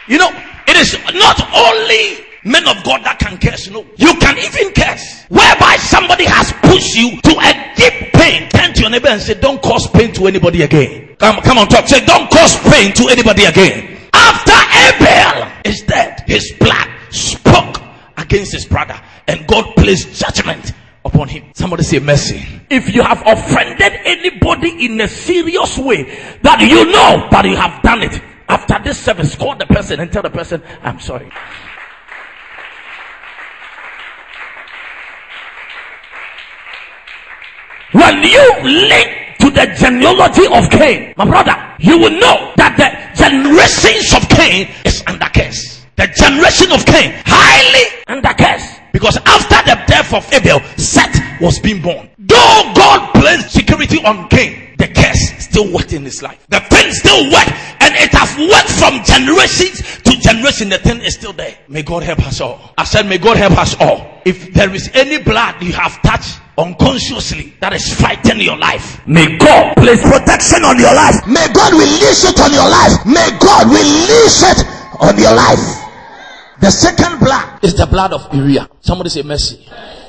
You 0.07 0.19
know, 0.19 0.31
it 0.67 0.77
is 0.77 0.97
not 1.15 1.41
only 1.55 2.28
men 2.49 2.67
of 2.67 2.83
God 2.83 3.05
that 3.05 3.19
can 3.19 3.39
curse. 3.39 3.69
Know, 3.71 3.87
you 3.97 4.15
can 4.17 4.39
even 4.39 4.73
curse. 4.73 5.25
Whereby 5.29 5.77
somebody 5.77 6.25
has 6.25 6.53
pushed 6.65 6.97
you 6.97 7.21
to 7.21 7.33
a 7.39 7.51
deep 7.77 8.13
pain. 8.15 8.49
Turn 8.49 8.73
to 8.75 8.81
your 8.81 8.91
neighbor 8.91 9.09
and 9.09 9.21
say, 9.21 9.35
Don't 9.35 9.61
cause 9.63 9.87
pain 9.89 10.13
to 10.15 10.27
anybody 10.27 10.63
again. 10.63 11.17
Come, 11.19 11.41
come 11.43 11.59
on, 11.59 11.69
talk. 11.69 11.87
Say, 11.87 12.05
Don't 12.05 12.31
cause 12.31 12.57
pain 12.73 12.93
to 12.95 13.09
anybody 13.09 13.45
again. 13.45 13.99
After 14.13 14.57
Abel 14.89 15.53
is 15.65 15.83
dead, 15.83 16.25
his 16.27 16.53
blood 16.59 16.89
spoke 17.11 17.83
against 18.17 18.53
his 18.53 18.67
brother, 18.67 18.99
and 19.27 19.47
God 19.47 19.75
placed 19.77 20.15
judgment 20.19 20.73
upon 21.05 21.29
him. 21.29 21.45
Somebody 21.55 21.83
say 21.83 21.99
mercy. 22.01 22.45
If 22.71 22.95
you 22.95 23.03
have 23.03 23.23
offended 23.27 23.93
anybody 24.05 24.85
in 24.87 25.01
a 25.01 25.09
serious 25.09 25.79
way 25.79 26.05
that 26.43 26.61
you 26.61 26.85
know 26.91 27.29
that 27.31 27.45
you 27.45 27.57
have 27.57 27.83
done 27.83 28.03
it, 28.03 28.21
after 28.49 28.79
this 28.83 28.99
service, 28.99 29.35
call 29.37 29.57
the 29.57 29.67
person 29.67 30.01
and 30.01 30.11
tell 30.11 30.23
the 30.23 30.31
person, 30.31 30.63
I'm 30.83 30.99
sorry. 31.01 31.31
When 37.93 38.23
you 38.23 38.45
link 38.65 39.39
to 39.41 39.51
the 39.51 39.73
genealogy 39.79 40.45
of 40.47 40.69
Cain, 40.71 41.15
my 41.17 41.25
brother, 41.25 41.57
you 41.79 41.97
will 41.99 42.11
know 42.21 42.53
that 42.57 42.77
the 42.77 42.89
generations 43.17 44.13
of 44.13 44.29
Cain 44.29 44.69
is 44.85 45.03
under 45.07 45.25
curse. 45.33 45.87
The 45.97 46.07
generation 46.13 46.69
of 46.73 46.85
Cain, 46.85 47.17
highly 47.25 48.05
under 48.07 48.35
curse. 48.37 48.77
Because 48.93 49.17
after 49.25 49.57
the 49.65 49.81
death 49.87 50.13
of 50.13 50.31
Abel, 50.35 50.61
Seth 50.77 51.17
was 51.41 51.59
being 51.61 51.81
born. 51.81 52.11
Though 52.19 52.73
God 52.77 53.15
placed 53.15 53.53
security 53.53 54.05
on 54.05 54.29
Cain, 54.29 54.75
the 54.77 54.89
curse 54.89 55.33
still 55.43 55.73
worked 55.73 55.95
in 55.95 56.05
his 56.05 56.23
life. 56.23 56.45
The 56.51 56.61
thing 56.61 56.93
still 56.93 57.25
worked, 57.33 57.53
and 57.81 57.95
it 57.97 58.13
has 58.13 58.37
worked 58.37 58.69
from 58.77 59.01
generations 59.03 59.81
to 60.05 60.13
generation. 60.21 60.69
The 60.69 60.79
thing 60.79 61.01
is 61.01 61.15
still 61.15 61.33
there. 61.33 61.57
May 61.69 61.83
God 61.83 62.03
help 62.03 62.21
us 62.27 62.43
all. 62.43 62.75
I 62.77 62.85
said, 62.85 63.07
May 63.07 63.17
God 63.17 63.39
help 63.39 63.57
us 63.57 63.75
all. 63.81 64.21
If 64.27 64.53
there 64.53 64.75
is 64.75 64.91
any 64.93 65.23
blood 65.23 65.63
you 65.63 65.73
have 65.73 66.03
touched 66.03 66.39
unconsciously 66.59 67.55
that 67.61 67.73
is 67.73 67.95
fighting 67.95 68.41
your 68.41 68.59
life, 68.59 69.07
may 69.07 69.39
God 69.39 69.77
place 69.77 70.03
protection 70.03 70.65
on 70.65 70.79
your 70.79 70.93
life. 70.93 71.15
May 71.27 71.47
God 71.55 71.73
release 71.73 72.27
it 72.27 72.39
on 72.43 72.53
your 72.53 72.69
life. 72.69 72.99
May 73.07 73.31
God 73.39 73.71
release 73.71 74.43
it 74.43 74.67
on 75.01 75.15
your 75.17 75.35
life. 75.35 75.63
The 76.61 76.71
second 76.71 77.21
blood 77.21 77.63
Is 77.63 77.77
the 77.77 77.87
blood 77.87 78.13
of 78.13 78.35
Uriah. 78.35 78.69
Somebody 78.81 79.11
say 79.11 79.23
mercy. 79.23 79.65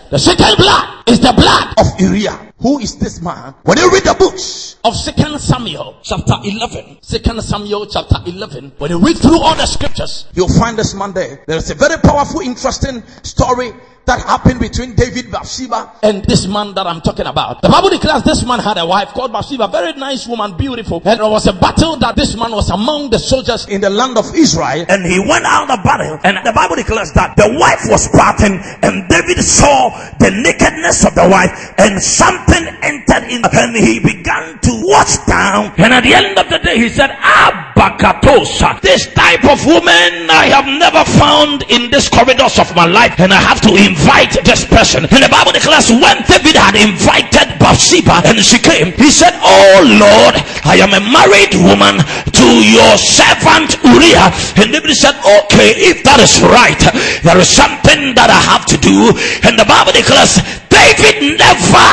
The 0.10 0.18
second 0.18 0.58
blood 0.58 1.04
is 1.08 1.20
the 1.20 1.32
blood 1.34 1.74
of 1.78 1.86
Uriah. 2.02 2.52
Who 2.58 2.80
is 2.80 2.98
this 2.98 3.22
man? 3.22 3.54
When 3.64 3.78
you 3.78 3.92
read 3.92 4.04
the 4.04 4.16
books, 4.18 4.78
of 4.84 4.96
Second 4.96 5.40
Samuel 5.40 6.00
chapter 6.04 6.34
11, 6.44 6.98
Second 7.02 7.42
Samuel 7.44 7.86
chapter 7.86 8.16
11. 8.26 8.74
When 8.80 8.92
you 8.92 9.00
read 9.00 9.18
through 9.18 9.40
all 9.40 9.56
the 9.56 9.66
scriptures, 9.66 10.26
you'll 10.34 10.50
find 10.60 10.78
this 10.78 10.94
man 10.96 11.14
there. 11.14 11.44
There 11.48 11.58
is 11.58 11.70
a 11.70 11.76
very 11.76 11.98
powerful, 12.02 12.42
interesting 12.42 13.04
story 13.24 13.72
that 14.10 14.26
happened 14.26 14.58
between 14.60 14.98
David 14.98 15.30
Bathsheba 15.30 15.94
and 16.02 16.26
this 16.26 16.50
man 16.50 16.74
that 16.74 16.90
I'm 16.90 17.00
talking 17.02 17.30
about. 17.30 17.62
The 17.62 17.70
Bible 17.70 17.94
declares 17.94 18.26
this 18.26 18.42
man 18.42 18.58
had 18.58 18.82
a 18.82 18.86
wife 18.86 19.10
called 19.14 19.32
Bathsheba, 19.32 19.70
very 19.70 19.94
nice 19.94 20.26
woman, 20.26 20.58
beautiful. 20.58 20.98
And 21.06 21.22
there 21.22 21.30
was 21.30 21.46
a 21.46 21.54
battle 21.54 21.94
that 22.02 22.16
this 22.18 22.34
man 22.34 22.50
was 22.50 22.74
among 22.74 23.12
the 23.14 23.20
soldiers 23.22 23.70
in 23.70 23.82
the 23.82 23.90
land 23.94 24.18
of 24.18 24.26
Israel. 24.34 24.82
And 24.90 25.06
he 25.06 25.22
went 25.22 25.46
out 25.46 25.70
of 25.70 25.86
battle. 25.86 26.18
And 26.26 26.42
the 26.42 26.50
Bible 26.58 26.82
declares 26.82 27.14
that 27.14 27.38
the 27.38 27.54
wife 27.54 27.86
was 27.86 28.10
parting 28.10 28.58
and 28.82 29.06
David 29.14 29.46
saw 29.46 29.94
the 30.18 30.34
nakedness 30.34 31.06
of 31.06 31.14
the 31.14 31.30
wife 31.30 31.54
and 31.78 32.02
something 32.02 32.66
entered 32.82 33.30
in 33.30 33.46
and 33.46 33.78
he 33.78 34.02
began 34.02 34.58
to 34.66 34.72
watch 34.90 35.22
down. 35.30 35.70
And 35.78 35.94
at 35.94 36.02
the 36.02 36.18
end 36.18 36.34
of 36.34 36.50
the 36.50 36.58
day, 36.58 36.82
he 36.82 36.90
said, 36.90 37.14
Abakatosa, 37.14 38.82
this 38.82 39.06
type 39.14 39.46
of 39.46 39.62
woman 39.70 40.34
I 40.34 40.50
have 40.50 40.66
never 40.66 41.06
found 41.06 41.62
in 41.70 41.92
this 41.92 42.10
corridors 42.10 42.58
of 42.58 42.74
my 42.76 42.90
life. 42.90 43.14
And 43.22 43.32
I 43.32 43.38
have 43.38 43.62
to 43.62 43.76
invite 43.78 43.99
invite 44.00 44.32
this 44.48 44.64
person. 44.64 45.04
And 45.04 45.20
the 45.20 45.32
Bible 45.32 45.52
declares 45.52 45.92
when 45.92 46.24
David 46.24 46.56
had 46.56 46.80
invited 46.80 47.60
Bathsheba 47.60 48.24
and 48.24 48.40
she 48.40 48.56
came, 48.60 48.96
he 48.96 49.12
said, 49.12 49.36
Oh 49.44 49.84
Lord, 49.84 50.36
I 50.64 50.80
am 50.80 50.96
a 50.96 51.04
married 51.04 51.52
woman 51.60 52.00
to 52.00 52.48
your 52.64 52.96
servant 52.96 53.76
Uriah. 53.84 54.32
And 54.56 54.72
David 54.72 54.96
said, 54.96 55.20
Okay, 55.20 55.76
if 55.92 56.04
that 56.08 56.24
is 56.24 56.40
right, 56.40 56.80
there 57.28 57.38
is 57.38 57.52
something 57.52 58.16
that 58.16 58.32
I 58.32 58.40
have 58.40 58.64
to 58.72 58.78
do. 58.80 59.12
And 59.44 59.60
the 59.60 59.68
Bible 59.68 59.92
declares 59.92 60.40
David 60.72 61.36
never 61.36 61.88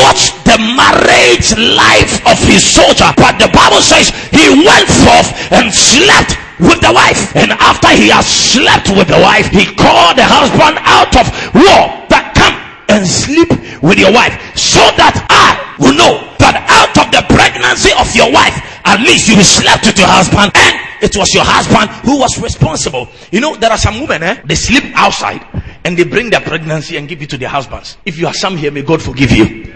watched 0.00 0.32
the 0.48 0.56
marriage 0.56 1.52
life 1.52 2.24
of 2.24 2.40
his 2.48 2.64
soldier, 2.64 3.12
but 3.20 3.36
the 3.36 3.52
Bible 3.52 3.84
says 3.84 4.08
he 4.32 4.48
went 4.64 4.88
forth 4.88 5.28
and 5.52 5.68
slept 5.68 6.41
with 6.62 6.80
the 6.80 6.92
wife. 6.94 7.34
And 7.34 7.50
after 7.58 7.90
he 7.90 8.08
has 8.14 8.26
slept 8.26 8.88
with 8.94 9.10
the 9.10 9.18
wife, 9.18 9.50
he 9.50 9.66
called 9.66 10.16
the 10.16 10.24
husband 10.26 10.78
out 10.86 11.12
of 11.18 11.26
war 11.54 12.06
that 12.08 12.32
come 12.38 12.54
and 12.88 13.02
sleep 13.06 13.50
with 13.82 13.98
your 13.98 14.14
wife 14.14 14.38
so 14.54 14.82
that 14.94 15.18
I 15.26 15.58
will 15.82 15.94
know 15.98 16.22
that 16.38 16.54
out 16.70 16.94
of 17.02 17.10
the 17.10 17.22
pregnancy 17.34 17.90
of 17.98 18.06
your 18.14 18.30
wife, 18.30 18.54
at 18.86 19.00
least 19.02 19.28
you 19.28 19.42
slept 19.42 19.86
with 19.86 19.98
your 19.98 20.08
husband 20.08 20.54
and 20.54 20.74
it 21.02 21.16
was 21.16 21.34
your 21.34 21.44
husband 21.44 21.90
who 22.06 22.18
was 22.18 22.38
responsible. 22.38 23.08
You 23.30 23.40
know, 23.40 23.56
there 23.56 23.70
are 23.70 23.78
some 23.78 24.00
women, 24.00 24.22
eh? 24.22 24.42
They 24.44 24.54
sleep 24.54 24.84
outside 24.94 25.42
and 25.84 25.96
they 25.98 26.04
bring 26.04 26.30
their 26.30 26.40
pregnancy 26.40 26.96
and 26.96 27.08
give 27.08 27.20
it 27.22 27.30
to 27.30 27.38
their 27.38 27.48
husbands. 27.48 27.98
If 28.06 28.18
you 28.18 28.26
are 28.28 28.34
some 28.34 28.56
here, 28.56 28.70
may 28.70 28.82
God 28.82 29.02
forgive 29.02 29.32
you. 29.32 29.66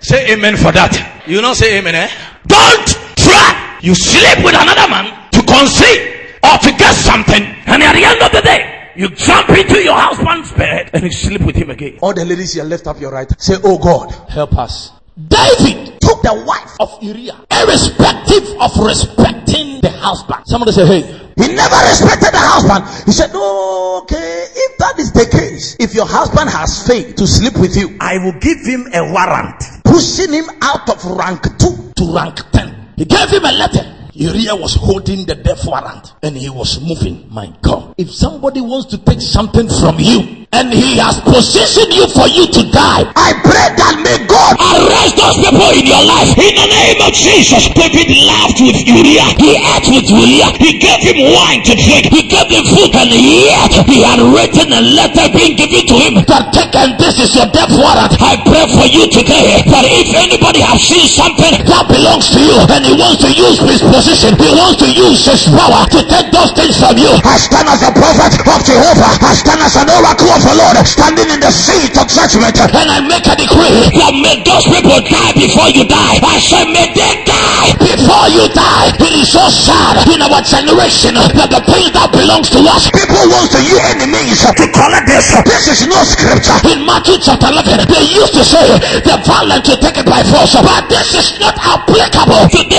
Say 0.00 0.32
amen 0.32 0.56
for 0.56 0.72
that. 0.72 0.96
You 1.26 1.42
not 1.42 1.56
say 1.56 1.78
amen, 1.78 1.94
eh? 1.94 2.08
Don't 2.46 2.86
try. 3.20 3.78
You 3.82 3.94
sleep 3.94 4.44
with 4.44 4.54
another 4.56 4.88
man 4.88 5.12
to 5.32 5.42
conceive 5.42 6.21
or 6.52 6.58
to 6.58 6.70
get 6.76 6.92
something, 6.92 7.42
and 7.42 7.82
at 7.82 7.94
the 7.96 8.04
end 8.04 8.20
of 8.20 8.30
the 8.30 8.42
day, 8.42 8.92
you 8.94 9.08
jump 9.08 9.48
into 9.48 9.82
your 9.82 9.96
husband's 9.96 10.52
bed 10.52 10.90
and 10.92 11.04
you 11.04 11.10
sleep 11.10 11.40
with 11.42 11.56
him 11.56 11.70
again. 11.70 11.98
All 12.02 12.12
the 12.12 12.24
ladies 12.24 12.52
here, 12.52 12.64
lift 12.64 12.86
up 12.86 13.00
your 13.00 13.10
right. 13.10 13.28
Say, 13.40 13.56
Oh 13.64 13.78
God, 13.78 14.12
help 14.28 14.56
us. 14.58 14.90
David 15.16 15.98
took 16.00 16.20
the 16.20 16.44
wife 16.46 16.76
of 16.80 17.02
Uriah, 17.02 17.40
irrespective 17.50 18.44
of 18.60 18.70
respecting 18.84 19.80
the 19.80 19.90
husband. 19.90 20.44
Somebody 20.44 20.72
say, 20.72 20.84
Hey, 20.84 21.02
he 21.40 21.54
never 21.54 21.76
respected 21.88 22.32
the 22.36 22.44
husband. 22.44 22.84
He 23.06 23.12
said, 23.12 23.32
Okay, 23.32 24.44
if 24.52 24.78
that 24.78 24.98
is 24.98 25.12
the 25.12 25.24
case, 25.32 25.76
if 25.80 25.94
your 25.94 26.06
husband 26.06 26.50
has 26.50 26.86
failed 26.86 27.16
to 27.16 27.26
sleep 27.26 27.56
with 27.56 27.76
you, 27.76 27.96
I 27.98 28.18
will 28.18 28.36
give 28.40 28.60
him 28.60 28.92
a 28.92 29.00
warrant, 29.10 29.56
pushing 29.84 30.32
him 30.32 30.44
out 30.60 30.88
of 30.90 31.00
rank 31.16 31.48
two 31.56 31.92
to 31.96 32.14
rank 32.14 32.40
10. 32.52 32.92
He 32.96 33.04
gave 33.06 33.30
him 33.30 33.44
a 33.44 33.52
letter 33.52 34.01
Uriah 34.14 34.56
was 34.56 34.76
holding 34.76 35.24
the 35.24 35.34
death 35.34 35.64
warrant 35.64 36.12
and 36.20 36.36
he 36.36 36.50
was 36.52 36.76
moving. 36.84 37.24
My 37.32 37.48
God. 37.64 37.96
If 37.96 38.12
somebody 38.12 38.60
wants 38.60 38.92
to 38.92 39.00
take 39.00 39.24
something 39.24 39.64
from 39.80 39.96
you 40.04 40.44
and 40.52 40.68
he 40.68 41.00
has 41.00 41.16
positioned 41.24 41.96
you 41.96 42.04
for 42.12 42.28
you 42.28 42.44
to 42.44 42.62
die, 42.76 43.08
I 43.16 43.32
pray 43.40 43.72
that 43.72 43.96
may 44.04 44.20
God 44.28 44.52
arrest 44.60 45.16
those 45.16 45.40
people 45.40 45.64
in 45.72 45.88
your 45.88 46.04
life. 46.04 46.28
In 46.36 46.52
the 46.60 46.68
name 46.68 47.00
of 47.00 47.12
Jesus, 47.16 47.72
David 47.72 48.12
laughed 48.28 48.60
with 48.60 48.84
Uriah. 48.84 49.32
He 49.40 49.56
ate 49.56 49.88
with 49.88 50.04
Uriah. 50.12 50.52
He 50.60 50.76
gave 50.76 51.00
him 51.00 51.32
wine 51.32 51.64
to 51.64 51.72
drink. 51.72 52.12
He 52.12 52.28
gave 52.28 52.52
him 52.52 52.68
food 52.68 52.92
and 52.92 53.16
yet 53.16 53.72
he 53.88 54.04
had 54.04 54.20
written 54.20 54.76
a 54.76 54.84
letter 54.92 55.24
being 55.32 55.56
given 55.56 55.88
to 55.88 55.96
him 55.96 56.20
that 56.28 56.52
take 56.52 56.76
and 56.76 57.00
this 57.00 57.16
is 57.16 57.32
your 57.32 57.48
death 57.48 57.72
warrant. 57.80 58.12
I 58.20 58.36
pray 58.44 58.68
for 58.76 58.84
you 58.92 59.08
today 59.08 59.64
that 59.72 59.88
if 59.88 60.12
anybody 60.20 60.60
has 60.60 60.84
seen 60.84 61.08
something 61.08 61.64
that 61.64 61.88
belongs 61.88 62.28
to 62.36 62.40
you 62.44 62.60
and 62.68 62.84
he 62.84 62.92
wants 62.92 63.24
to 63.24 63.32
use 63.32 63.56
his 63.64 63.80
position 63.80 64.01
He 64.02 64.50
wants 64.58 64.82
to 64.82 64.90
use 64.90 65.22
his 65.22 65.46
power 65.46 65.86
to 65.94 66.00
take 66.02 66.34
those 66.34 66.50
things 66.58 66.74
from 66.74 66.98
you. 66.98 67.14
I 67.22 67.38
stand 67.38 67.70
as 67.70 67.86
a 67.86 67.94
prophet 67.94 68.34
of 68.34 68.60
Jehovah. 68.66 69.14
I 69.22 69.30
stand 69.38 69.62
as 69.62 69.78
an 69.78 69.86
oracle 69.94 70.26
of 70.26 70.42
the 70.42 70.54
Lord, 70.58 70.74
standing 70.82 71.30
in 71.30 71.38
the 71.38 71.54
seat 71.54 71.94
of 71.94 72.10
judgment. 72.10 72.58
And 72.58 72.90
I 72.90 72.98
make 72.98 73.22
a 73.30 73.38
decree 73.38 73.94
that 73.94 74.14
may 74.18 74.42
those 74.42 74.66
people 74.66 74.98
die 75.06 75.32
before 75.38 75.70
you 75.70 75.86
die. 75.86 76.18
I 76.18 76.42
say, 76.42 76.66
may 76.66 76.90
they 76.98 77.14
die 77.22 77.78
before 77.78 78.26
you 78.26 78.50
die. 78.50 78.90
It 78.98 79.14
is 79.22 79.30
so 79.30 79.46
sad 79.46 80.02
in 80.10 80.18
our 80.18 80.42
generation 80.42 81.14
that 81.14 81.46
the 81.54 81.62
thing 81.70 81.94
that 81.94 82.10
belongs 82.10 82.50
to 82.58 82.60
us, 82.74 82.90
people 82.90 83.22
want 83.30 83.54
to 83.54 83.62
use 83.62 83.82
enemies 83.86 84.42
to 84.42 84.66
collect 84.66 85.06
this. 85.06 85.30
This 85.46 85.78
is 85.78 85.86
no 85.86 86.02
scripture. 86.02 86.58
In 86.66 86.82
Matthew 86.82 87.22
chapter 87.22 87.54
11, 87.54 87.86
they 87.86 88.10
used 88.10 88.34
to 88.34 88.42
say 88.42 88.66
the 89.06 89.14
violent 89.22 89.62
to 89.70 89.78
take 89.78 89.94
it 90.02 90.10
by 90.10 90.26
force, 90.26 90.58
but 90.58 90.90
this 90.90 91.14
is 91.14 91.38
not 91.38 91.54
applicable 91.62 92.21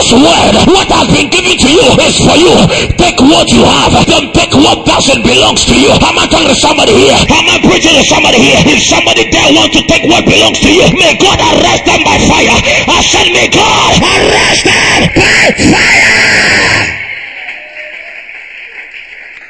this 0.04 0.12
word. 0.12 0.54
What 0.68 0.88
has 0.92 1.08
been 1.08 1.32
given 1.32 1.56
to 1.56 1.70
you 1.72 1.88
is 2.04 2.20
for 2.20 2.36
you. 2.36 2.52
Take 3.00 3.20
what 3.24 3.48
you 3.48 3.64
have. 3.64 3.96
Don't 4.04 4.36
take 4.36 4.52
what 4.52 4.84
doesn't 4.84 5.24
belongs 5.24 5.64
to 5.72 5.76
you. 5.80 5.96
Am 5.96 6.20
I 6.20 6.28
talking 6.28 6.52
to 6.52 6.60
somebody 6.60 6.92
here? 6.92 7.16
Am 7.16 7.48
I 7.48 7.56
preaching 7.64 7.96
to 7.96 8.04
somebody 8.04 8.44
here? 8.44 8.60
If 8.68 8.84
somebody 8.84 9.32
there 9.32 9.52
want 9.56 9.72
to 9.72 9.82
take 9.88 10.04
what 10.12 10.28
belongs 10.28 10.60
to 10.60 10.70
you, 10.72 10.84
may 11.00 11.16
God 11.16 11.40
arrest 11.40 11.88
them 11.88 12.04
by 12.04 12.20
fire. 12.28 12.60
I 12.92 13.00
said, 13.08 13.28
may 13.32 13.48
God 13.48 13.92
arrest 14.04 14.64
them 14.68 15.00
by 15.16 15.44
fire. 15.72 16.20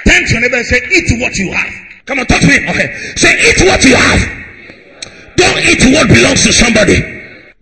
Turn 0.06 0.22
to 0.22 0.32
your 0.38 0.42
neighbor 0.46 0.62
and 0.62 0.68
say, 0.70 0.82
eat 0.94 1.10
what 1.18 1.34
you 1.38 1.50
have. 1.50 1.74
Come 2.06 2.20
on, 2.20 2.26
talk 2.28 2.42
to 2.42 2.52
him. 2.52 2.70
Okay. 2.70 2.94
Say, 3.16 3.32
eat 3.50 3.60
what 3.66 3.82
you 3.82 3.96
have. 3.96 4.22
Don't 5.34 5.58
eat 5.66 5.82
what 5.96 6.08
belongs 6.12 6.44
to 6.44 6.54
somebody. 6.54 7.00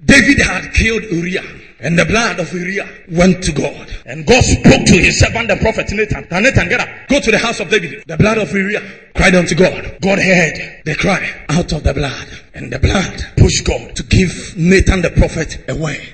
David 0.04 0.42
had 0.42 0.74
killed 0.74 1.04
Uriah. 1.04 1.61
And 1.82 1.98
the 1.98 2.06
blood 2.06 2.40
of 2.40 2.54
Uriah 2.54 2.88
went 3.10 3.44
to 3.44 3.52
God. 3.52 3.88
And 4.06 4.26
God 4.26 4.44
spoke 4.44 4.86
to 4.86 4.98
his 4.98 5.20
servant, 5.20 5.48
the 5.48 5.58
prophet 5.58 5.92
Nathan. 5.92 6.28
Nathan, 6.44 6.70
get 6.70 6.80
up. 6.80 6.90
Go 7.10 7.20
to 7.20 7.32
the 7.32 7.40
house 7.40 7.60
of 7.60 7.70
David. 7.70 8.04
The 8.06 8.18
blood 8.18 8.38
of 8.38 8.52
Uriah 8.54 8.84
cried 9.16 9.36
unto 9.36 9.56
God. 9.56 9.98
God 10.02 10.20
heard 10.20 10.82
the 10.86 10.96
cry 10.96 11.46
out 11.50 11.74
of 11.74 11.84
the 11.84 11.94
blood. 11.94 12.28
And 12.54 12.72
the 12.72 12.80
blood 12.80 13.26
pushed 13.38 13.66
God 13.66 13.96
to 13.96 14.04
give 14.04 14.56
Nathan 14.56 15.02
the 15.02 15.10
prophet 15.12 15.58
a. 15.68 15.74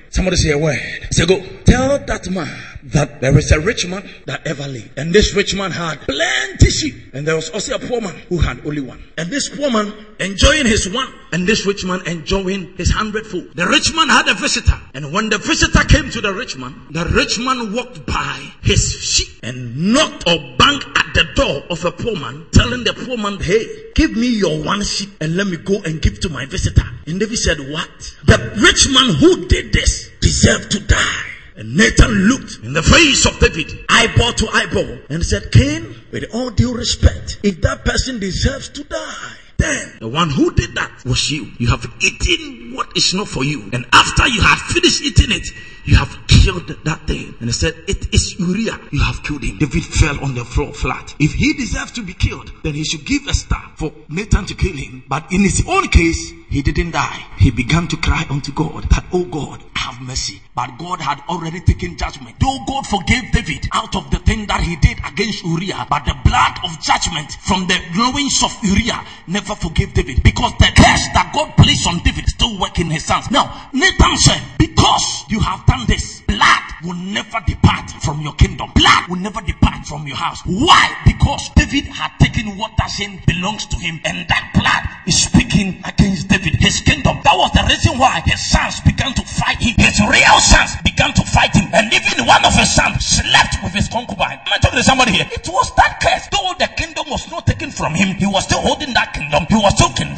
Somebody 0.10 0.38
say 0.38 0.52
a 0.52 0.58
word. 0.58 1.08
Say 1.12 1.26
go. 1.26 1.44
Tell 1.68 2.00
that 2.00 2.30
man 2.30 2.48
that 2.96 3.20
there 3.20 3.38
is 3.38 3.52
a 3.52 3.60
rich 3.60 3.86
man 3.86 4.08
that 4.26 4.48
ever 4.48 4.66
lived. 4.66 4.98
And 4.98 5.12
this 5.12 5.36
rich 5.36 5.54
man 5.54 5.72
had 5.72 6.00
plenty 6.00 6.70
sheep. 6.70 6.96
And 7.14 7.28
there 7.28 7.36
was 7.36 7.50
also 7.50 7.76
a 7.76 7.80
poor 7.80 8.00
man 8.00 8.16
who 8.30 8.38
had 8.38 8.66
only 8.66 8.80
one. 8.80 9.04
And 9.18 9.30
this 9.30 9.50
poor 9.50 9.70
man 9.70 9.92
enjoying 10.18 10.66
his 10.66 10.90
one. 10.90 11.12
And 11.34 11.46
this 11.46 11.66
rich 11.66 11.84
man 11.84 12.08
enjoying 12.08 12.78
his 12.78 12.92
hundredfold. 12.92 13.54
The 13.56 13.68
rich 13.68 13.94
man 13.94 14.08
had 14.08 14.30
a 14.30 14.34
visitor. 14.36 14.80
And 14.94 15.12
when 15.12 15.28
the 15.28 15.40
visitor 15.40 15.84
came 15.84 16.10
to 16.12 16.22
the 16.22 16.34
rich 16.34 16.56
man, 16.56 16.88
the 16.90 17.04
rich 17.04 17.38
man 17.38 17.74
walked 17.74 18.06
by 18.06 18.50
his 18.62 18.90
sheep 19.02 19.28
and 19.44 19.92
knocked 19.92 20.24
or 20.26 20.38
banged 20.58 20.86
at 20.96 21.14
the 21.14 21.28
door 21.36 21.64
of 21.70 21.84
a 21.84 21.92
poor 21.92 22.16
man, 22.16 22.46
telling 22.54 22.86
the 22.86 22.94
poor 22.94 23.18
man, 23.18 23.42
Hey, 23.42 23.92
give 23.94 24.16
me 24.16 24.28
your 24.28 24.64
one 24.64 24.84
sheep 24.84 25.10
and 25.20 25.36
let 25.36 25.48
me 25.48 25.58
go 25.58 25.82
and 25.84 26.02
give 26.02 26.22
to 26.22 26.30
my 26.30 26.46
visitor. 26.46 26.88
And 27.06 27.20
David 27.20 27.38
said, 27.38 27.60
What? 27.60 28.16
The 28.24 28.38
rich 28.64 28.88
man 28.90 29.16
who 29.16 29.48
did 29.48 29.74
this 29.74 30.10
deserved 30.22 30.72
to 30.72 30.80
die. 30.80 31.37
And 31.58 31.76
Nathan 31.76 32.12
looked 32.30 32.60
in 32.64 32.74
the 32.74 32.84
face 32.84 33.26
of 33.26 33.40
David, 33.40 33.84
eyeball 33.90 34.34
to 34.34 34.48
eyeball, 34.54 35.00
and 35.10 35.26
said, 35.26 35.52
Cain, 35.52 35.96
with 36.12 36.26
all 36.32 36.52
due 36.52 36.76
respect, 36.76 37.40
if 37.42 37.62
that 37.62 37.84
person 37.84 38.20
deserves 38.20 38.70
to 38.70 38.84
die, 38.84 39.36
then 39.58 39.98
the 40.00 40.08
one 40.08 40.30
who 40.30 40.54
did 40.54 40.76
that 40.76 41.04
was 41.04 41.32
you. 41.32 41.52
You 41.58 41.70
have 41.70 41.92
eaten 42.00 42.76
what 42.76 42.96
is 42.96 43.12
not 43.16 43.28
for 43.28 43.44
you. 43.44 43.72
And 43.74 43.88
after 43.92 44.28
you 44.28 44.40
have 44.40 44.60
finished 44.60 45.02
eating 45.02 45.32
it, 45.32 45.48
you 45.84 45.96
have 45.96 46.27
killed 46.48 46.68
that 46.86 47.06
thing. 47.08 47.36
And 47.40 47.50
he 47.50 47.52
said, 47.52 47.76
It 47.88 48.14
is 48.14 48.40
Uriah. 48.40 48.80
You 48.92 49.02
have 49.02 49.22
killed 49.24 49.44
him. 49.44 49.58
David 49.58 49.84
fell 49.84 50.24
on 50.24 50.34
the 50.34 50.46
floor 50.46 50.72
flat. 50.72 51.14
If 51.20 51.34
he 51.34 51.54
deserves 51.54 51.92
to 51.94 52.04
be 52.04 52.14
killed, 52.14 52.54
then 52.64 52.74
he 52.74 52.86
should 52.86 53.06
give 53.06 53.28
a 53.28 53.34
star 53.34 53.72
for 53.76 53.92
Nathan 54.08 54.46
to 54.46 54.56
kill 54.56 54.76
him. 54.76 55.04
But 55.10 55.26
in 55.30 55.42
his 55.42 55.66
own 55.68 55.90
case, 55.90 56.32
he 56.50 56.62
didn't 56.62 56.92
die. 56.92 57.26
He 57.38 57.52
began 57.52 57.88
to 57.90 57.98
cry 57.98 58.26
unto 58.30 58.54
God 58.54 58.84
that, 58.92 59.06
Oh 59.12 59.26
God, 59.26 59.62
have 59.76 60.00
mercy. 60.02 60.42
But 60.56 60.78
God 60.78 61.02
had 61.02 61.20
already 61.28 61.60
taken 61.60 61.98
judgment. 61.98 62.40
Though 62.40 62.60
God 62.66 62.86
forgave 62.88 63.32
David 63.32 63.68
out 63.74 63.96
of 63.96 64.10
the 64.10 64.20
thing 64.20 64.48
that 64.48 64.62
he 64.62 64.76
did 64.78 65.00
against 65.06 65.44
Uriah, 65.44 65.86
but 65.90 66.06
the 66.06 66.16
blood 66.24 66.60
of 66.64 66.80
judgment 66.82 67.32
from 67.42 67.68
the 67.68 67.78
loins 67.96 68.42
of 68.44 68.56
Uriah 68.64 69.04
never 69.28 69.56
forgave 69.56 69.94
David 69.94 70.24
because 70.24 70.54
the 70.60 70.72
that 71.14 71.32
God 71.34 71.54
placed 71.58 71.88
on 71.88 72.00
David 72.04 72.28
still 72.28 72.58
work 72.60 72.80
in 72.80 72.90
his 72.90 73.06
sons. 73.06 73.30
Now, 73.32 73.70
Nathan 73.74 74.18
said, 74.18 74.42
Because 74.58 75.26
you 75.30 75.40
have 75.40 75.66
done 75.66 75.86
this, 75.88 76.22
blood 76.22 76.64
will 76.84 76.96
never 76.96 77.40
depart 77.46 77.90
from 78.04 78.22
your 78.22 78.34
kingdom. 78.34 78.72
Blood 78.76 79.04
will 79.10 79.20
never 79.20 79.42
depart 79.42 79.86
from 79.86 80.08
your 80.08 80.18
house. 80.18 80.42
Why? 80.46 80.96
Because 81.06 81.50
David 81.56 81.86
had 81.86 82.12
taken 82.20 82.58
what 82.58 82.76
doesn't 82.78 83.26
belongs 83.26 83.66
to 83.68 83.78
him, 83.78 84.00
and 84.06 84.28
that 84.28 84.52
blood 84.54 84.84
is 85.08 85.24
speaking 85.24 85.82
against 85.86 86.28
David, 86.28 86.56
his 86.60 86.82
kingdom. 86.82 87.20
That 87.24 87.36
was 87.36 87.52
the 87.54 87.64
reason 87.68 87.98
why 87.98 88.22
his 88.26 88.40
sons 88.50 88.80
began 88.82 89.14
to 89.14 89.24
fight 89.24 89.60
him. 89.62 89.76
His 89.78 90.00
real 90.00 90.40
sons 90.40 90.76
began 90.84 91.14
to 91.14 91.24
fight 91.24 91.56
him, 91.56 91.70
and 91.74 91.92
even 91.92 92.26
one 92.26 92.44
of 92.46 92.54
his 92.56 92.74
sons 92.74 93.06
slept 93.06 93.64
with 93.64 93.74
his 93.74 93.88
concubine. 93.88 94.40
Am 94.46 94.54
I 94.54 94.58
talking 94.58 94.80
to 94.80 94.84
somebody 94.84 95.12
here? 95.14 95.28
It 95.32 95.48
was 95.48 95.74
that 95.76 96.00
curse. 96.00 96.28
Though 96.32 96.54
the 96.60 96.70
kingdom 96.78 97.06
was 97.10 97.30
not 97.32 97.46
taken 97.46 97.72
from 97.72 97.96
him, 97.96 98.16
he 98.16 98.26
was 98.26 98.46
still 98.46 98.62
holding 98.62 98.94
that 98.94 99.14
kingdom. 99.14 99.46
He 99.50 99.56
was 99.56 99.74
still 99.76 99.92
King 99.98 100.14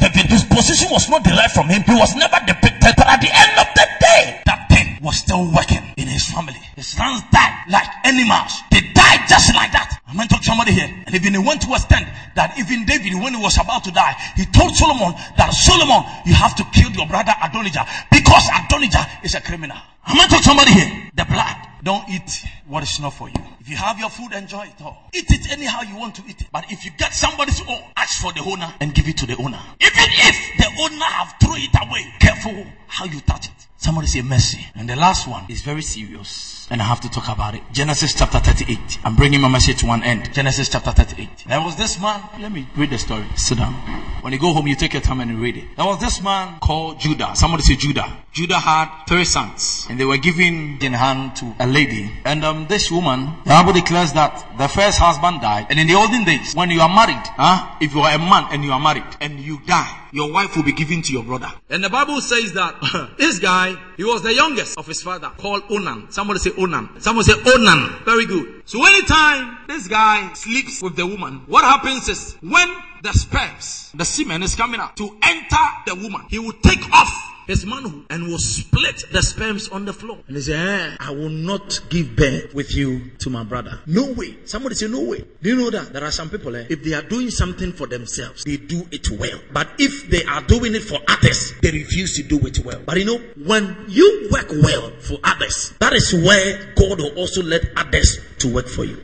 Position 0.60 0.92
was 0.92 1.08
not 1.08 1.24
derived 1.24 1.56
from 1.56 1.72
him. 1.72 1.80
He 1.88 1.96
was 1.96 2.12
never 2.20 2.36
depicted. 2.44 2.92
But 2.92 3.08
at 3.08 3.24
the 3.24 3.32
end 3.32 3.52
of 3.56 3.68
the 3.72 3.86
day, 3.96 4.44
that 4.44 4.68
thing 4.68 5.00
was 5.00 5.16
still 5.16 5.48
working 5.56 5.80
in 5.96 6.04
his 6.04 6.28
family. 6.28 6.60
His 6.76 6.84
sons 6.84 7.24
died 7.32 7.64
like 7.72 7.88
animals. 8.04 8.60
They 8.68 8.84
died 8.92 9.24
just 9.24 9.56
like 9.56 9.72
that. 9.72 9.88
I'm 10.04 10.20
going 10.20 10.28
to 10.28 10.36
somebody 10.44 10.76
here. 10.76 10.92
And 11.06 11.14
even 11.16 11.32
he 11.32 11.40
went 11.40 11.64
to 11.64 11.72
extent 11.72 12.04
that 12.36 12.60
even 12.60 12.84
David, 12.84 13.16
when 13.16 13.32
he 13.32 13.40
was 13.40 13.56
about 13.56 13.88
to 13.88 13.90
die, 13.90 14.12
he 14.36 14.44
told 14.52 14.76
Solomon 14.76 15.16
that 15.40 15.48
Solomon, 15.56 16.04
you 16.28 16.36
have 16.36 16.52
to 16.60 16.64
kill 16.76 16.92
your 16.92 17.08
brother 17.08 17.32
Adonijah 17.40 17.88
because 18.12 18.44
Adonijah 18.52 19.24
is 19.24 19.32
a 19.32 19.40
criminal. 19.40 19.80
I'm 20.04 20.20
going 20.20 20.28
to 20.28 20.44
somebody 20.44 20.76
here. 20.76 21.08
The 21.16 21.24
blood. 21.24 21.56
Don't 21.80 22.04
eat 22.12 22.28
what 22.70 22.84
is 22.84 23.00
not 23.00 23.12
for 23.12 23.28
you. 23.28 23.34
If 23.58 23.68
you 23.68 23.76
have 23.76 23.98
your 23.98 24.08
food, 24.08 24.32
enjoy 24.32 24.62
it 24.62 24.80
all. 24.82 24.96
Eat 25.12 25.26
it 25.28 25.50
anyhow 25.52 25.82
you 25.82 25.96
want 25.96 26.14
to 26.14 26.22
eat 26.28 26.40
it. 26.40 26.46
But 26.52 26.70
if 26.70 26.84
you 26.84 26.92
get 26.96 27.12
somebody's 27.12 27.60
own, 27.68 27.82
ask 27.96 28.22
for 28.22 28.32
the 28.32 28.40
owner 28.40 28.72
and 28.80 28.94
give 28.94 29.08
it 29.08 29.18
to 29.18 29.26
the 29.26 29.36
owner. 29.36 29.60
Even 29.80 30.06
if 30.06 30.56
the 30.56 30.70
owner 30.80 31.04
have 31.04 31.34
thrown 31.42 31.58
it 31.58 31.74
away, 31.74 32.06
careful 32.20 32.64
how 32.86 33.04
you 33.04 33.20
touch 33.20 33.46
it. 33.46 33.60
Somebody 33.80 34.08
say 34.08 34.20
mercy. 34.20 34.66
And 34.74 34.86
the 34.88 34.94
last 34.94 35.26
one 35.26 35.46
is 35.48 35.62
very 35.62 35.80
serious. 35.80 36.68
And 36.70 36.82
I 36.82 36.84
have 36.84 37.00
to 37.00 37.08
talk 37.08 37.28
about 37.34 37.54
it. 37.54 37.62
Genesis 37.72 38.12
chapter 38.12 38.38
38. 38.38 38.98
I'm 39.04 39.16
bringing 39.16 39.40
my 39.40 39.48
message 39.48 39.78
to 39.78 39.86
one 39.86 40.02
end. 40.02 40.34
Genesis 40.34 40.68
chapter 40.68 40.90
38. 40.92 41.46
There 41.48 41.60
was 41.62 41.76
this 41.76 41.98
man. 41.98 42.22
Let 42.38 42.52
me 42.52 42.68
read 42.76 42.90
the 42.90 42.98
story. 42.98 43.24
Sit 43.36 43.56
down. 43.56 43.72
When 44.20 44.34
you 44.34 44.38
go 44.38 44.52
home, 44.52 44.66
you 44.66 44.76
take 44.76 44.92
your 44.92 45.00
time 45.00 45.20
and 45.20 45.40
read 45.40 45.56
it. 45.56 45.64
There 45.76 45.86
was 45.86 45.98
this 45.98 46.22
man 46.22 46.60
called 46.60 47.00
Judah. 47.00 47.34
Somebody 47.34 47.62
say 47.62 47.76
Judah. 47.76 48.18
Judah 48.32 48.58
had 48.58 49.06
three 49.08 49.24
sons. 49.24 49.86
And 49.88 49.98
they 49.98 50.04
were 50.04 50.18
given 50.18 50.76
in 50.82 50.92
hand 50.92 51.36
to 51.36 51.56
a 51.58 51.66
lady. 51.66 52.12
And 52.26 52.44
um, 52.44 52.59
Um, 52.60 52.66
this 52.68 52.90
woman, 52.90 53.32
the 53.44 53.50
Bible 53.50 53.72
declares 53.72 54.12
that 54.12 54.58
the 54.58 54.68
first 54.68 54.98
husband 54.98 55.40
died. 55.40 55.66
And 55.70 55.78
in 55.80 55.86
the 55.86 55.94
olden 55.94 56.24
days, 56.24 56.54
when 56.54 56.70
you 56.70 56.80
are 56.80 56.88
married, 56.88 57.24
huh, 57.36 57.76
if 57.80 57.94
you 57.94 58.00
are 58.00 58.12
a 58.14 58.18
man 58.18 58.48
and 58.52 58.62
you 58.62 58.72
are 58.72 58.80
married 58.80 59.04
and 59.20 59.40
you 59.40 59.60
die, 59.64 59.99
your 60.12 60.32
wife 60.32 60.56
will 60.56 60.62
be 60.62 60.72
given 60.72 61.02
to 61.02 61.12
your 61.12 61.22
brother. 61.22 61.50
And 61.68 61.82
the 61.82 61.90
Bible 61.90 62.20
says 62.20 62.52
that 62.54 63.14
this 63.18 63.38
guy, 63.38 63.76
he 63.96 64.04
was 64.04 64.22
the 64.22 64.34
youngest 64.34 64.78
of 64.78 64.86
his 64.86 65.02
father, 65.02 65.30
called 65.36 65.62
Onan. 65.70 66.10
Somebody 66.10 66.40
say 66.40 66.50
Onan. 66.56 67.00
Somebody 67.00 67.32
say 67.32 67.40
Onan. 67.46 68.04
Very 68.04 68.26
good. 68.26 68.62
So 68.64 68.84
anytime 68.84 69.58
this 69.68 69.88
guy 69.88 70.32
sleeps 70.34 70.82
with 70.82 70.96
the 70.96 71.06
woman, 71.06 71.42
what 71.46 71.64
happens 71.64 72.08
is 72.08 72.36
when 72.40 72.74
the 73.02 73.12
sperms, 73.12 73.90
the 73.94 74.04
semen 74.04 74.42
is 74.42 74.54
coming 74.54 74.80
out 74.80 74.96
to 74.96 75.16
enter 75.22 75.56
the 75.86 75.94
woman, 75.94 76.22
he 76.28 76.38
will 76.38 76.52
take 76.62 76.82
off 76.92 77.30
his 77.50 77.66
manhood 77.66 78.04
and 78.10 78.28
will 78.28 78.38
split 78.38 79.04
the 79.12 79.20
sperms 79.22 79.68
on 79.68 79.84
the 79.84 79.92
floor. 79.92 80.18
And 80.28 80.36
he 80.36 80.42
said, 80.42 80.92
eh, 80.92 80.96
I 81.00 81.10
will 81.10 81.28
not 81.28 81.80
give 81.88 82.14
birth 82.14 82.54
with 82.54 82.74
you 82.74 83.10
to 83.18 83.30
my 83.30 83.42
brother. 83.42 83.80
No 83.86 84.12
way. 84.12 84.38
Somebody 84.44 84.76
say, 84.76 84.86
No 84.86 85.02
way. 85.02 85.24
Do 85.42 85.50
you 85.50 85.56
know 85.56 85.70
that 85.70 85.92
there 85.92 86.04
are 86.04 86.12
some 86.12 86.30
people, 86.30 86.54
eh, 86.54 86.66
if 86.70 86.84
they 86.84 86.94
are 86.94 87.02
doing 87.02 87.30
something 87.30 87.72
for 87.72 87.88
themselves, 87.88 88.44
they 88.44 88.56
do 88.56 88.86
it 88.92 89.10
well. 89.10 89.40
But 89.52 89.68
they 90.08 90.24
are 90.24 90.40
doing 90.42 90.74
it 90.74 90.82
for 90.82 90.98
others, 91.08 91.54
they 91.60 91.70
refuse 91.70 92.16
to 92.16 92.22
do 92.22 92.38
it 92.46 92.58
well. 92.64 92.80
But 92.84 92.98
you 92.98 93.04
know, 93.04 93.18
when 93.44 93.84
you 93.88 94.28
work 94.30 94.48
well 94.50 94.90
for 95.00 95.18
others, 95.24 95.72
that 95.80 95.92
is 95.92 96.12
where 96.14 96.72
God 96.76 96.98
will 96.98 97.16
also 97.18 97.42
let 97.42 97.62
others 97.76 98.18
to 98.38 98.52
work 98.52 98.66
for 98.68 98.84
you. 98.84 99.02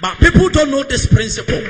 But 0.00 0.18
people 0.18 0.48
don't 0.48 0.70
know 0.70 0.82
this 0.82 1.06
principle. 1.06 1.62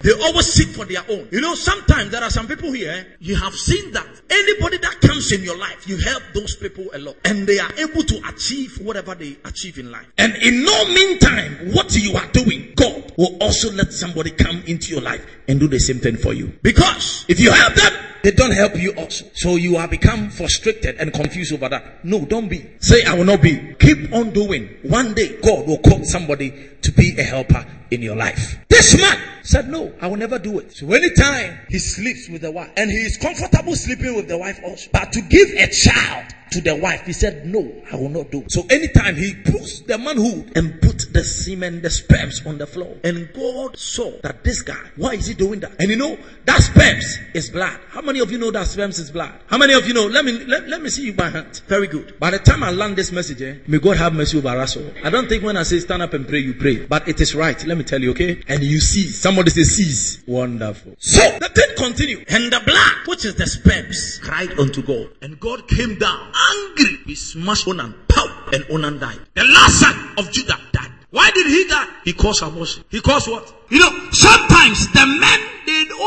They 0.00 0.12
always 0.12 0.46
seek 0.46 0.68
for 0.68 0.86
their 0.86 1.02
own. 1.08 1.28
You 1.30 1.40
know, 1.40 1.54
sometimes 1.54 2.10
there 2.10 2.22
are 2.22 2.30
some 2.30 2.48
people 2.48 2.72
here, 2.72 3.06
you 3.20 3.36
have 3.36 3.52
seen 3.52 3.92
that 3.92 4.06
anybody 4.30 4.78
that 4.78 5.00
comes 5.02 5.30
in 5.32 5.42
your 5.42 5.58
life, 5.58 5.86
you 5.86 5.98
help 5.98 6.22
those 6.34 6.56
people 6.56 6.86
a 6.94 6.98
lot. 6.98 7.16
And 7.24 7.46
they 7.46 7.58
are 7.58 7.72
able 7.78 8.02
to 8.04 8.22
achieve 8.28 8.78
whatever 8.80 9.14
they 9.14 9.36
achieve 9.44 9.78
in 9.78 9.90
life. 9.90 10.06
And 10.16 10.34
in 10.36 10.64
no 10.64 10.84
meantime, 10.86 11.72
what 11.72 11.94
you 11.94 12.16
are 12.16 12.26
doing, 12.32 12.72
God 12.76 13.12
will 13.18 13.36
also 13.42 13.70
let 13.72 13.92
somebody 13.92 14.30
come 14.30 14.62
into 14.66 14.92
your 14.92 15.02
life 15.02 15.24
and 15.46 15.60
do 15.60 15.68
the 15.68 15.78
same 15.78 15.98
thing 15.98 16.16
for 16.16 16.32
you. 16.32 16.52
Because 16.62 17.26
if 17.28 17.38
you 17.38 17.52
help 17.52 17.74
them, 17.74 17.92
they 18.22 18.30
don't 18.30 18.52
help 18.52 18.76
you 18.76 18.92
also. 18.92 19.26
So 19.34 19.56
you 19.56 19.76
are 19.76 19.88
become 19.88 20.30
frustrated 20.30 20.96
and 20.96 21.12
confused 21.12 21.52
over 21.52 21.68
that. 21.68 22.04
No, 22.04 22.24
don't 22.24 22.48
be. 22.48 22.70
Say, 22.80 23.04
I 23.04 23.14
will 23.14 23.24
not 23.24 23.42
be. 23.42 23.74
Keep 23.78 24.12
on 24.12 24.30
doing. 24.30 24.76
One 24.82 25.14
day, 25.14 25.38
God 25.40 25.66
will 25.66 25.78
call 25.78 26.04
somebody 26.04 26.70
to 26.82 26.92
be 26.92 27.18
a 27.18 27.22
helper 27.22 27.66
in 27.90 28.02
your 28.02 28.16
life. 28.16 28.58
This 28.80 28.98
man 28.98 29.18
said, 29.42 29.68
No, 29.68 29.92
I 30.00 30.06
will 30.06 30.16
never 30.16 30.38
do 30.38 30.58
it. 30.58 30.72
So 30.72 30.90
anytime 30.94 31.60
he 31.68 31.78
sleeps 31.78 32.30
with 32.30 32.40
the 32.40 32.50
wife, 32.50 32.70
and 32.78 32.90
he 32.90 32.96
is 32.96 33.18
comfortable 33.18 33.76
sleeping 33.76 34.16
with 34.16 34.26
the 34.26 34.38
wife 34.38 34.58
also, 34.64 34.88
but 34.90 35.12
to 35.12 35.20
give 35.20 35.50
a 35.50 35.66
child 35.66 36.32
to 36.52 36.60
the 36.60 36.74
wife, 36.76 37.06
he 37.06 37.12
said, 37.12 37.46
No, 37.46 37.82
I 37.92 37.96
will 37.96 38.08
not 38.08 38.30
do. 38.30 38.44
So 38.48 38.66
anytime 38.70 39.16
he 39.16 39.34
puts 39.34 39.80
the 39.80 39.98
manhood 39.98 40.52
and 40.56 40.80
put 40.80 41.12
the 41.12 41.24
semen, 41.24 41.82
the 41.82 41.90
sperms 41.90 42.44
on 42.46 42.58
the 42.58 42.66
floor, 42.66 42.96
and 43.04 43.32
God 43.32 43.78
saw 43.78 44.10
that 44.22 44.44
this 44.44 44.62
guy, 44.62 44.90
why 44.96 45.14
is 45.14 45.26
he 45.26 45.34
doing 45.34 45.60
that? 45.60 45.72
And 45.78 45.90
you 45.90 45.96
know, 45.96 46.18
that 46.44 46.60
sperms 46.60 47.18
is 47.34 47.50
blood. 47.50 47.78
How 47.88 48.02
many 48.02 48.20
of 48.20 48.30
you 48.30 48.38
know 48.38 48.50
that 48.50 48.66
sperms 48.66 48.98
is 48.98 49.10
blood? 49.10 49.32
How 49.46 49.58
many 49.58 49.74
of 49.74 49.86
you 49.86 49.94
know? 49.94 50.06
Let 50.06 50.24
me 50.24 50.32
let, 50.44 50.68
let 50.68 50.82
me 50.82 50.90
see 50.90 51.06
you 51.06 51.12
by 51.12 51.30
hand. 51.30 51.60
Very 51.66 51.86
good. 51.86 52.18
By 52.18 52.30
the 52.30 52.38
time 52.38 52.62
I 52.62 52.70
land 52.70 52.96
this 52.96 53.12
message, 53.12 53.42
eh, 53.42 53.56
may 53.66 53.78
God 53.78 53.96
have 53.96 54.12
mercy 54.14 54.38
over 54.38 54.48
us 54.48 54.76
all. 54.76 54.90
I 55.04 55.10
don't 55.10 55.28
think 55.28 55.44
when 55.44 55.56
I 55.56 55.62
say 55.62 55.78
stand 55.78 56.02
up 56.02 56.14
and 56.14 56.26
pray, 56.26 56.40
you 56.40 56.54
pray. 56.54 56.86
But 56.86 57.08
it 57.08 57.20
is 57.20 57.34
right. 57.34 57.64
Let 57.64 57.78
me 57.78 57.84
tell 57.84 58.00
you, 58.00 58.10
okay? 58.10 58.42
And 58.48 58.62
you 58.62 58.80
see, 58.80 59.08
somebody 59.08 59.50
says 59.50 59.76
sees. 59.76 60.22
Wonderful. 60.26 60.96
So 60.98 61.20
the 61.38 61.48
thing 61.48 61.76
continued. 61.76 62.26
And 62.28 62.52
the 62.52 62.60
blood, 62.60 63.06
which 63.06 63.24
is 63.24 63.34
the 63.36 63.46
sperms, 63.46 64.18
cried 64.22 64.58
unto 64.58 64.82
God. 64.82 65.10
And 65.22 65.38
God 65.40 65.68
came 65.68 65.98
down 65.98 66.32
angry. 66.50 66.98
He 67.06 67.14
smashed 67.14 67.66
Onan. 67.68 67.94
Pow! 68.08 68.26
And 68.52 68.64
Onan 68.70 68.98
died. 68.98 69.20
The 69.34 69.44
last 69.44 69.80
son 69.80 69.94
of 70.18 70.30
Judah 70.30 70.58
died. 70.72 70.90
Why 71.10 71.30
did 71.32 71.46
he 71.46 71.66
die? 71.68 71.86
He 72.04 72.12
caused 72.12 72.42
abortion. 72.42 72.84
He 72.88 73.00
caused 73.00 73.28
what? 73.28 73.52
You 73.68 73.80
know, 73.80 73.90
sometimes 74.12 74.88
the 74.92 75.06
men, 75.06 75.40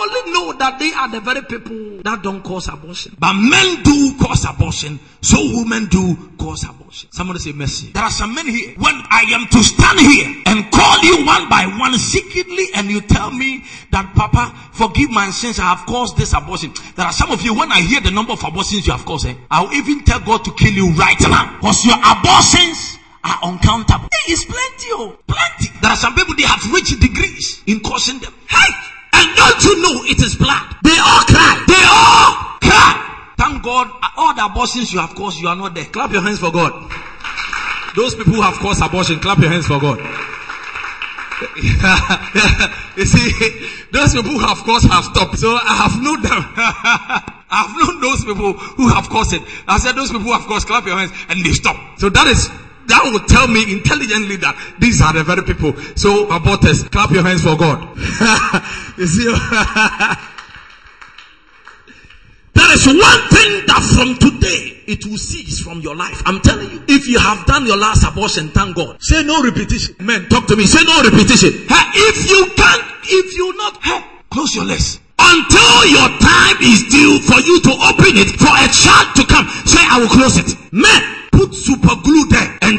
only 0.03 0.31
know 0.31 0.53
that 0.53 0.79
they 0.79 0.91
are 0.93 1.09
the 1.09 1.19
very 1.21 1.41
people 1.43 2.01
that 2.03 2.21
don't 2.21 2.43
cause 2.43 2.67
abortion. 2.67 3.15
But 3.19 3.33
men 3.33 3.83
do 3.83 4.15
cause 4.19 4.45
abortion. 4.45 4.99
So 5.21 5.37
women 5.39 5.87
do 5.87 6.15
cause 6.37 6.63
abortion. 6.63 7.09
Somebody 7.11 7.39
say 7.39 7.51
mercy. 7.53 7.91
There 7.91 8.03
are 8.03 8.11
some 8.11 8.35
men 8.35 8.47
here. 8.47 8.75
When 8.77 8.93
I 9.09 9.25
am 9.33 9.47
to 9.47 9.63
stand 9.63 9.99
here 9.99 10.43
and 10.45 10.71
call 10.71 10.99
you 11.03 11.25
one 11.25 11.49
by 11.49 11.65
one 11.79 11.97
secretly 11.97 12.67
and 12.75 12.89
you 12.89 13.01
tell 13.01 13.31
me 13.31 13.63
that 13.91 14.13
Papa, 14.15 14.53
forgive 14.73 15.09
my 15.09 15.29
sins, 15.31 15.59
I 15.59 15.73
have 15.75 15.85
caused 15.87 16.17
this 16.17 16.33
abortion. 16.33 16.73
There 16.95 17.05
are 17.05 17.13
some 17.13 17.31
of 17.31 17.41
you, 17.41 17.53
when 17.53 17.71
I 17.71 17.81
hear 17.81 18.01
the 18.01 18.11
number 18.11 18.33
of 18.33 18.43
abortions 18.43 18.85
you 18.85 18.93
have 18.93 19.05
caused, 19.05 19.27
eh, 19.27 19.35
I'll 19.49 19.73
even 19.73 20.03
tell 20.03 20.19
God 20.19 20.43
to 20.45 20.51
kill 20.53 20.73
you 20.73 20.91
right 20.93 21.19
now. 21.21 21.57
Because 21.59 21.85
your 21.85 21.97
abortions 21.97 22.97
are 23.23 23.39
uncountable. 23.43 24.09
Hey, 24.11 24.33
it's 24.33 24.45
plenty, 24.45 24.87
oh, 24.91 25.17
plenty. 25.27 25.71
There 25.81 25.91
are 25.91 25.97
some 25.97 26.13
people 26.15 26.35
they 26.35 26.43
have 26.43 26.61
reached 26.73 26.99
degrees 26.99 27.63
in 27.65 27.79
causing 27.79 28.19
them. 28.19 28.33
Hey, 28.49 28.69
and 29.23 29.31
don't 29.35 29.63
you 29.63 29.81
know 29.81 30.03
it 30.03 30.19
is 30.19 30.35
blood? 30.35 30.75
They 30.83 30.99
all 30.99 31.23
cry. 31.23 31.63
They 31.67 31.83
all 31.87 32.59
cry. 32.59 32.99
Thank 33.37 33.63
God, 33.63 33.89
all 34.17 34.35
the 34.35 34.43
abortions 34.45 34.91
you 34.91 34.99
have 34.99 35.15
caused, 35.15 35.39
you 35.39 35.47
are 35.47 35.55
not 35.55 35.73
there. 35.73 35.85
Clap 35.85 36.11
your 36.11 36.21
hands 36.21 36.39
for 36.39 36.51
God. 36.51 36.73
Those 37.95 38.15
people 38.15 38.33
who 38.33 38.41
have 38.41 38.55
caused 38.55 38.83
abortion, 38.83 39.19
clap 39.19 39.39
your 39.39 39.49
hands 39.49 39.67
for 39.67 39.79
God. 39.79 39.99
you 42.97 43.05
see, 43.05 43.31
those 43.91 44.13
people 44.13 44.31
who 44.31 44.51
of 44.51 44.63
course 44.63 44.83
have 44.85 45.03
stopped. 45.03 45.37
So 45.37 45.49
I 45.49 45.75
have 45.87 46.01
known 46.01 46.21
them. 46.21 46.39
I 47.53 47.67
have 47.67 47.77
known 47.77 48.01
those 48.01 48.25
people 48.25 48.53
who 48.53 48.89
have 48.89 49.09
caused 49.09 49.33
it. 49.33 49.41
I 49.67 49.77
said 49.77 49.93
those 49.93 50.09
people 50.09 50.23
who 50.23 50.33
have 50.33 50.47
caused 50.47 50.67
clap 50.67 50.85
your 50.85 50.97
hands 50.97 51.11
and 51.29 51.45
they 51.45 51.51
stop. 51.51 51.77
So 51.99 52.09
that 52.09 52.27
is 52.27 52.49
that 52.87 53.01
will 53.05 53.25
tell 53.27 53.47
me 53.47 53.63
intelligently 53.71 54.37
that 54.37 54.55
these 54.79 55.01
are 55.01 55.13
the 55.13 55.23
very 55.23 55.43
people. 55.43 55.73
So 55.95 56.27
aborters, 56.27 56.89
clap 56.91 57.11
your 57.11 57.23
hands 57.23 57.43
for 57.43 57.55
God. 57.55 57.95
you 58.97 59.07
see, 59.07 59.25
there 62.53 62.71
is 62.73 62.85
one 62.87 63.21
thing 63.31 63.65
that 63.67 63.81
from 63.95 64.17
today 64.19 64.73
it 64.87 65.05
will 65.05 65.17
cease 65.17 65.59
from 65.59 65.79
your 65.81 65.95
life. 65.95 66.21
I'm 66.25 66.41
telling 66.41 66.69
you. 66.69 66.83
If 66.87 67.07
you 67.07 67.19
have 67.19 67.45
done 67.45 67.65
your 67.65 67.77
last 67.77 68.03
abortion, 68.03 68.49
thank 68.49 68.75
God. 68.75 68.97
Say 69.01 69.23
no 69.23 69.41
repetition. 69.43 69.95
Men, 69.99 70.27
talk 70.29 70.47
to 70.47 70.55
me. 70.55 70.65
Say 70.65 70.83
no 70.83 71.01
repetition. 71.01 71.65
Hey, 71.67 71.85
if 72.11 72.29
you 72.29 72.51
can't, 72.55 72.83
if 73.03 73.37
you 73.37 73.57
not, 73.57 73.81
hey, 73.83 74.03
close 74.29 74.55
your 74.55 74.65
lips. 74.65 74.99
Until 75.19 75.85
your 75.87 76.09
time 76.19 76.57
is 76.59 76.83
due 76.89 77.19
for 77.21 77.39
you 77.39 77.61
to 77.61 77.71
open 77.71 78.17
it 78.19 78.29
for 78.35 78.51
a 78.51 78.67
child 78.67 79.15
to 79.15 79.23
come. 79.25 79.47
Say, 79.63 79.79
I 79.79 79.99
will 80.01 80.09
close 80.11 80.37
it. 80.37 80.57
Men, 80.73 81.01
put 81.31 81.53
super 81.53 81.95
glue 82.03 82.22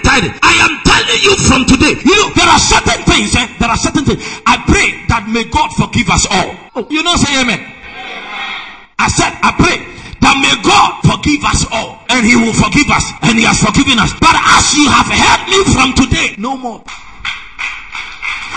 and 0.03 0.25
it. 0.27 0.33
I 0.43 0.55
am 0.59 0.75
telling 0.83 1.21
you 1.23 1.35
from 1.47 1.63
today, 1.69 1.95
you 2.03 2.15
know, 2.19 2.31
there 2.35 2.49
are 2.49 2.59
certain 2.59 3.03
things, 3.07 3.35
eh? 3.37 3.47
there 3.61 3.71
are 3.71 3.79
certain 3.79 4.05
things. 4.05 4.23
I 4.47 4.59
pray 4.67 5.07
that 5.11 5.29
may 5.31 5.45
God 5.47 5.71
forgive 5.79 6.11
us 6.11 6.27
all. 6.31 6.51
Oh, 6.75 6.87
you 6.91 7.03
know, 7.03 7.15
say 7.15 7.39
amen. 7.39 7.61
I 8.99 9.09
said, 9.09 9.31
I 9.43 9.53
pray 9.55 9.79
that 10.23 10.35
may 10.41 10.57
God 10.65 11.05
forgive 11.05 11.45
us 11.45 11.67
all. 11.71 12.01
And 12.09 12.27
He 12.27 12.35
will 12.35 12.57
forgive 12.57 12.89
us. 12.91 13.05
And 13.23 13.39
He 13.39 13.45
has 13.45 13.61
forgiven 13.61 13.99
us. 13.99 14.15
But 14.19 14.35
as 14.35 14.65
you 14.75 14.87
have 14.89 15.07
heard 15.11 15.43
me 15.51 15.61
from 15.71 15.93
today, 15.95 16.35
no 16.39 16.57
more. 16.57 16.83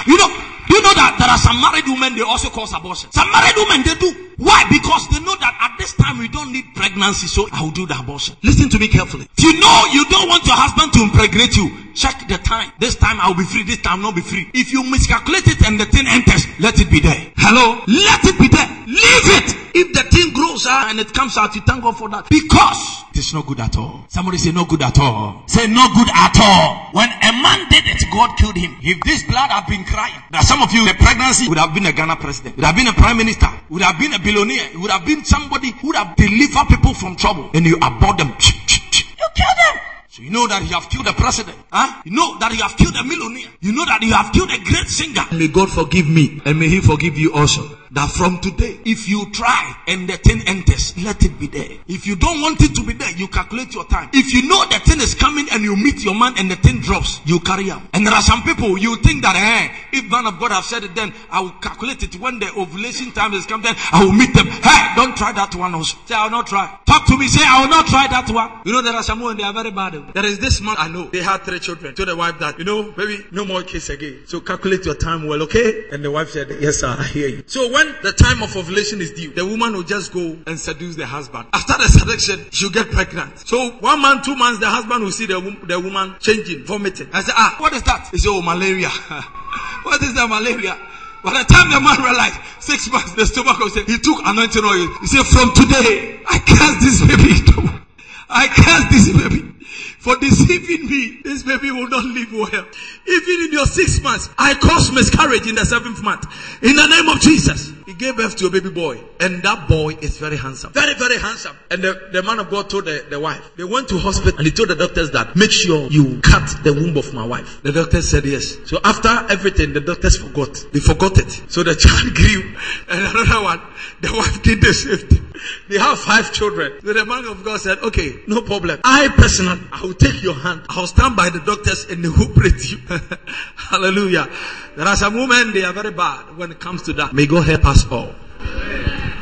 You 0.06 0.18
know, 0.18 0.30
you 0.78 0.84
know 0.86 0.94
that 0.94 1.18
there 1.18 1.30
are 1.30 1.42
some 1.42 1.58
married 1.58 1.90
women, 1.90 2.14
they 2.14 2.22
also 2.22 2.50
cause 2.54 2.70
abortion. 2.78 3.10
Some 3.12 3.32
married 3.34 3.58
women, 3.58 3.82
they 3.82 3.98
do. 3.98 4.14
Why? 4.38 4.62
Because 4.70 5.10
they 5.10 5.18
know 5.26 5.34
that 5.42 5.58
at 5.58 5.74
this 5.82 5.98
time 5.98 6.20
we 6.22 6.30
don't 6.30 6.54
need 6.54 6.66
pregnancy, 6.76 7.26
so 7.26 7.50
I 7.52 7.66
will 7.66 7.74
do 7.74 7.88
the 7.90 7.98
abortion. 7.98 8.38
Listen 8.44 8.70
to 8.70 8.78
me 8.78 8.88
carefully. 8.88 9.26
If 9.38 9.44
you 9.44 9.58
know 9.60 9.78
you 9.92 10.06
don't 10.06 10.30
want 10.30 10.46
your 10.46 10.56
husband 10.56 10.94
to 10.94 11.02
impregnate 11.02 11.58
you, 11.58 11.74
check 11.98 12.28
the 12.30 12.38
time. 12.38 12.72
This 12.80 12.96
time 12.96 13.18
I'll 13.20 13.34
be 13.34 13.44
free, 13.44 13.64
this 13.64 13.82
time 13.82 14.06
I'll 14.06 14.14
not 14.14 14.16
be 14.16 14.22
free. 14.22 14.50
If 14.54 14.72
you 14.72 14.84
miscalculate 14.84 15.48
it 15.48 15.66
and 15.66 15.80
the 15.80 15.86
thing 15.86 16.06
enters, 16.08 16.46
let 16.60 16.80
it 16.80 16.90
be 16.92 17.02
there. 17.02 17.34
Hello? 17.38 17.82
Let 17.90 18.22
it 18.24 18.38
be 18.38 18.48
there. 18.48 18.70
Leave 18.86 19.28
it. 19.42 19.50
If 19.74 19.94
the 19.94 20.04
thing 20.10 20.34
grows 20.34 20.66
out 20.66 20.90
and 20.90 21.00
it 21.00 21.14
comes 21.14 21.38
out, 21.38 21.54
you 21.56 21.62
thank 21.62 21.84
God 21.84 21.98
for 21.98 22.10
that. 22.10 22.30
Because 22.30 22.82
it 23.12 23.20
is 23.20 23.34
not 23.34 23.46
good 23.46 23.60
at 23.60 23.78
all. 23.78 24.06
Somebody 24.10 24.38
say 24.38 24.52
no 24.52 24.66
good 24.66 24.82
at 24.82 24.98
all. 25.00 25.44
Say 25.48 25.68
no 25.68 25.90
good 25.94 26.10
at 26.14 26.38
all. 26.40 26.94
When 26.94 27.10
a 27.10 27.32
man 27.42 27.68
did 27.70 27.84
it, 27.86 28.02
God 28.14 28.38
killed 28.38 28.58
him. 28.58 28.78
If 28.82 29.02
this 29.04 29.24
blood 29.26 29.50
had 29.50 29.66
been 29.68 29.84
crying, 29.84 30.22
that 30.32 30.46
some 30.46 30.62
of 30.62 30.72
you, 30.74 30.86
the 30.88 30.94
pregnancy 30.94 31.50
would 31.50 31.58
have 31.58 31.74
been 31.74 31.86
a 31.86 31.92
Ghana 31.92 32.16
president, 32.18 32.58
would 32.58 32.66
have 32.66 32.76
been 32.76 32.88
a 32.88 32.94
prime 32.94 33.18
minister, 33.18 33.50
would 33.70 33.82
have 33.82 34.00
been 34.00 34.14
a 34.14 34.20
billionaire. 34.20 34.70
Would 34.78 34.92
have 34.92 35.06
been 35.06 35.26
somebody 35.26 35.72
who 35.82 35.88
would 35.88 35.96
have 35.98 36.16
delivered 36.16 36.68
people 36.70 36.94
from 36.94 37.16
trouble. 37.16 37.50
And 37.54 37.66
you 37.66 37.78
abort 37.82 38.18
them. 38.18 38.30
You 38.30 39.28
kill 39.36 39.54
them. 39.66 39.76
So 40.18 40.24
you 40.24 40.32
know 40.32 40.48
that 40.48 40.64
you 40.64 40.74
have 40.74 40.90
killed 40.90 41.06
a 41.06 41.14
president. 41.14 41.56
Huh? 41.72 42.02
You 42.04 42.12
know 42.12 42.40
that 42.40 42.52
you 42.52 42.64
have 42.64 42.76
killed 42.76 42.96
a 42.96 43.04
millionaire. 43.04 43.52
You 43.62 43.72
know 43.72 43.86
that 43.86 44.02
you 44.02 44.14
have 44.14 44.34
killed 44.34 44.50
a 44.50 44.58
great 44.58 44.90
singer. 44.90 45.22
May 45.32 45.48
God 45.48 45.70
forgive 45.70 46.10
me 46.10 46.42
and 46.44 46.58
may 46.58 46.68
He 46.68 46.82
forgive 46.82 47.20
you 47.20 47.36
also 47.36 47.62
that 47.98 48.12
from 48.12 48.40
today, 48.40 48.80
if 48.86 49.10
you 49.10 49.26
try 49.34 49.76
and 49.88 50.08
the 50.08 50.18
thing 50.18 50.42
enters, 50.46 50.94
let 51.02 51.24
it 51.26 51.40
be 51.40 51.48
there. 51.48 51.82
If 51.88 52.06
you 52.06 52.16
don't 52.16 52.42
want 52.42 52.62
it 52.62 52.76
to 52.76 52.84
be 52.86 52.94
there, 52.94 53.10
you 53.18 53.28
calculate 53.28 53.74
your 53.74 53.86
time. 53.86 54.10
If 54.14 54.34
you 54.34 54.48
know 54.48 54.64
the 54.70 54.78
thing 54.86 55.02
is 55.02 55.16
coming 55.16 55.48
and 55.52 55.64
you 55.64 55.76
meet 55.76 56.04
your 56.06 56.14
man 56.14 56.36
and 56.38 56.50
the 56.50 56.56
thing 56.58 56.80
drops, 56.80 57.20
you 57.26 57.40
carry 57.40 57.72
out. 57.72 57.82
And 57.94 58.06
there 58.06 58.14
are 58.14 58.22
some 58.22 58.44
people, 58.44 58.78
you 58.78 58.98
think 58.98 59.24
that, 59.24 59.36
hey, 59.36 59.98
if 59.98 60.10
man 60.12 60.28
of 60.28 60.40
God 60.40 60.52
have 60.52 60.64
said 60.64 60.84
it, 60.84 60.94
then 60.94 61.12
I 61.32 61.42
will 61.42 61.58
calculate 61.58 62.04
it. 62.04 62.16
When 62.20 62.38
the 62.38 62.54
ovulation 62.54 63.12
time 63.12 63.34
is 63.34 63.48
come, 63.48 63.64
then 63.64 63.74
I 63.92 64.06
will 64.06 64.14
meet 64.14 64.34
them. 64.36 64.46
Hey, 64.46 64.94
don't 64.96 65.18
try 65.18 65.32
that 65.34 65.56
one 65.56 65.74
also. 65.74 65.98
Say, 66.06 66.14
I 66.14 66.26
will 66.26 66.32
not 66.32 66.46
try. 66.46 66.78
Talk 66.86 67.08
to 67.08 67.18
me, 67.18 67.28
say, 67.28 67.42
I 67.44 67.62
will 67.62 67.70
not 67.70 67.88
try 67.88 68.06
that 68.08 68.30
one. 68.30 68.62
You 68.64 68.74
know, 68.74 68.82
there 68.84 68.94
are 68.94 69.04
some 69.04 69.22
women, 69.22 69.38
they 69.38 69.44
are 69.44 69.54
very 69.54 69.72
bad. 69.72 70.14
There 70.14 70.26
is 70.26 70.38
this 70.38 70.62
man 70.62 70.76
I 70.78 70.88
know, 70.88 71.10
they 71.10 71.24
had 71.24 71.42
three 71.42 71.60
children. 71.60 71.96
To 71.96 72.06
the 72.06 72.16
wife 72.16 72.38
that, 72.40 72.60
you 72.60 72.66
know, 72.66 72.94
maybe 72.96 73.26
no 73.32 73.44
more 73.44 73.64
kids 73.64 73.90
again. 73.90 74.22
So 74.28 74.40
calculate 74.40 74.86
your 74.86 74.96
time 74.96 75.26
well, 75.26 75.42
okay? 75.44 75.90
And 75.92 76.06
the 76.06 76.12
wife 76.12 76.30
said, 76.30 76.56
yes, 76.60 76.78
sir, 76.78 76.96
I 76.98 77.04
hear 77.04 77.30
you. 77.30 77.44
So 77.48 77.72
when 77.72 77.87
the 78.02 78.12
time 78.12 78.44
of 78.44 78.56
ovulation 78.56 79.02
is 79.02 79.12
due, 79.12 79.32
the 79.34 79.46
woman 79.46 79.74
will 79.74 79.84
just 79.84 80.14
go 80.14 80.38
and 80.48 80.60
seduce 80.60 80.96
the 80.96 81.06
husband. 81.06 81.48
After 81.54 81.74
the 81.74 81.88
seduction, 81.90 82.50
she'll 82.52 82.70
get 82.70 82.90
pregnant. 82.92 83.40
So 83.40 83.72
one 83.80 84.02
month, 84.02 84.26
two 84.26 84.36
months, 84.36 84.60
the 84.60 84.70
husband 84.70 85.04
will 85.04 85.12
see 85.12 85.26
the, 85.26 85.40
the 85.68 85.80
woman 85.80 86.16
changing, 86.20 86.66
vomiting. 86.66 87.10
I 87.14 87.22
say, 87.22 87.34
ah, 87.36 87.56
what 87.60 87.74
is 87.74 87.84
that? 87.84 88.08
He 88.12 88.18
say, 88.18 88.30
oh, 88.30 88.42
malaria. 88.42 88.90
what 89.84 90.02
is 90.02 90.14
that 90.16 90.28
malaria? 90.30 90.78
By 91.24 91.44
the 91.44 91.46
time 91.52 91.72
the 91.72 91.82
man 91.82 91.98
realized, 92.00 92.40
six 92.60 92.90
months, 92.92 93.14
the 93.14 93.26
stomach 93.26 93.60
was 93.60 93.76
he 93.76 93.98
took 93.98 94.20
anointing 94.24 94.64
oil. 94.64 94.88
He 95.02 95.08
said, 95.08 95.26
from 95.26 95.52
today, 95.54 96.22
I 96.28 96.40
curse 96.40 96.78
this 96.84 97.02
baby. 97.04 97.36
I 98.30 98.48
curse 98.48 98.86
this 98.92 99.12
baby 99.12 99.57
for 100.00 100.16
deceiving 100.18 100.90
me. 100.90 101.20
This 101.24 101.44
baby 101.44 101.72
will 101.72 101.90
not 101.90 102.06
live 102.06 102.32
well. 102.32 102.66
Even 103.08 103.46
in 103.46 103.52
your 103.52 103.66
six 103.66 104.02
months, 104.02 104.30
I 104.38 104.54
caused 104.54 104.94
miscarriage 104.94 105.48
in 105.48 105.56
the 105.56 105.66
seventh 105.66 106.04
month. 106.04 106.26
In 106.64 106.76
the 106.76 106.88
name 106.88 107.10
of 107.10 107.20
Jesus. 107.22 107.74
He 107.86 107.94
gave 107.94 108.18
birth 108.18 108.36
to 108.38 108.48
a 108.48 108.50
baby 108.50 108.70
boy. 108.70 109.00
And 109.20 109.42
that 109.44 109.70
boy 109.70 109.96
is 110.02 110.18
very 110.18 110.36
handsome. 110.36 110.74
Very, 110.74 110.94
very 110.96 111.18
handsome. 111.18 111.56
And 111.72 111.82
the, 111.82 112.10
the 112.12 112.22
man 112.22 112.40
of 112.40 112.50
God 112.50 112.70
told 112.70 112.86
the, 112.86 113.06
the 113.10 113.20
wife. 113.20 113.52
They 113.56 113.64
went 113.64 113.88
to 113.90 113.98
hospital 113.98 114.38
and 114.38 114.46
he 114.46 114.52
told 114.52 114.70
the 114.70 114.76
doctors 114.76 115.12
that 115.12 115.36
make 115.36 115.52
sure 115.52 115.88
you 115.90 116.20
cut 116.22 116.64
the 116.64 116.74
womb 116.74 116.98
of 116.98 117.14
my 117.14 117.26
wife. 117.26 117.62
The 117.64 117.72
doctors 117.72 118.12
said 118.12 118.26
yes. 118.26 118.58
So 118.66 118.80
after 118.84 119.10
everything, 119.32 119.72
the 119.72 119.80
doctors 119.80 120.18
forgot. 120.18 120.66
They 120.74 120.80
forgot 120.80 121.18
it. 121.18 121.32
So 121.48 121.64
the 121.64 121.76
child 121.80 122.14
grew. 122.14 122.56
And 122.90 123.16
another 123.16 123.44
one, 123.44 123.62
the 124.02 124.12
wife 124.12 124.44
did 124.44 124.62
the 124.62 124.74
same 124.74 125.08
thing. 125.08 125.27
They 125.70 125.78
have 125.78 126.00
five 126.00 126.32
children. 126.34 126.80
So 126.82 126.94
the 126.94 127.06
man 127.06 127.26
of 127.26 127.44
God 127.44 127.60
said, 127.60 127.80
okay, 127.80 128.20
no 128.28 128.42
problem. 128.42 128.80
I 128.84 129.10
personally, 129.10 129.62
I 129.72 129.82
will 129.82 129.94
take 129.94 130.24
your 130.24 130.36
hand. 130.36 130.64
I'll 130.70 130.88
stand 130.88 131.16
by 131.16 131.30
the 131.30 131.40
doctors 131.40 131.86
and 131.90 132.04
they 132.04 132.10
will 132.10 132.34
to 132.34 132.68
you. 132.68 132.78
Hallelujah. 133.56 134.30
There 134.76 134.88
are 134.88 134.96
some 134.96 135.16
women, 135.16 135.54
they 135.54 135.64
are 135.64 135.74
very 135.74 135.92
bad 135.92 136.38
when 136.38 136.52
it 136.52 136.60
comes 136.60 136.84
to 136.84 136.94
that. 136.94 137.14
May 137.14 137.28
God 137.28 137.46
help 137.46 137.66
us 137.66 137.86
all. 137.92 138.14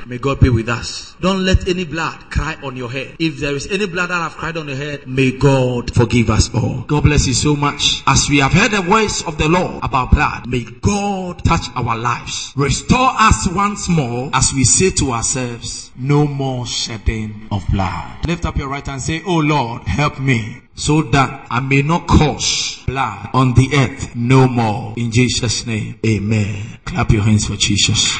May 0.07 0.19
God 0.19 0.39
be 0.39 0.49
with 0.49 0.69
us. 0.69 1.15
Don't 1.19 1.43
let 1.43 1.67
any 1.67 1.83
blood 1.83 2.29
cry 2.29 2.55
on 2.63 2.75
your 2.75 2.91
head. 2.91 3.15
If 3.17 3.39
there 3.39 3.55
is 3.55 3.65
any 3.71 3.87
blood 3.87 4.09
that 4.11 4.21
have 4.21 4.33
cried 4.33 4.55
on 4.55 4.67
your 4.67 4.77
head, 4.77 5.07
may 5.07 5.31
God 5.31 5.93
forgive 5.93 6.29
us 6.29 6.53
all. 6.53 6.81
God 6.81 7.03
bless 7.03 7.25
you 7.25 7.33
so 7.33 7.55
much. 7.55 8.03
As 8.05 8.27
we 8.29 8.37
have 8.37 8.53
heard 8.53 8.71
the 8.71 8.81
voice 8.81 9.23
of 9.25 9.39
the 9.39 9.49
Lord 9.49 9.83
about 9.83 10.11
blood, 10.11 10.47
may 10.47 10.63
God 10.63 11.43
touch 11.43 11.65
our 11.75 11.97
lives. 11.97 12.53
Restore 12.55 13.13
us 13.19 13.47
once 13.51 13.89
more 13.89 14.29
as 14.33 14.51
we 14.55 14.63
say 14.63 14.91
to 14.91 15.11
ourselves, 15.11 15.89
no 15.95 16.27
more 16.27 16.67
shedding 16.67 17.47
of 17.51 17.63
blood. 17.71 18.27
Lift 18.27 18.45
up 18.45 18.57
your 18.57 18.69
right 18.69 18.85
hand 18.85 18.95
and 18.95 19.01
say, 19.01 19.23
Oh 19.25 19.39
Lord, 19.39 19.83
help 19.83 20.19
me 20.19 20.61
so 20.75 21.01
that 21.01 21.47
I 21.49 21.61
may 21.61 21.81
not 21.81 22.05
cause 22.07 22.83
blood 22.85 23.29
on 23.33 23.53
the 23.53 23.69
earth 23.75 24.15
no 24.15 24.47
more. 24.47 24.93
In 24.97 25.11
Jesus' 25.11 25.65
name, 25.65 25.99
amen. 26.05 26.79
Clap 26.85 27.11
your 27.11 27.23
hands 27.23 27.47
for 27.47 27.55
Jesus. 27.55 28.15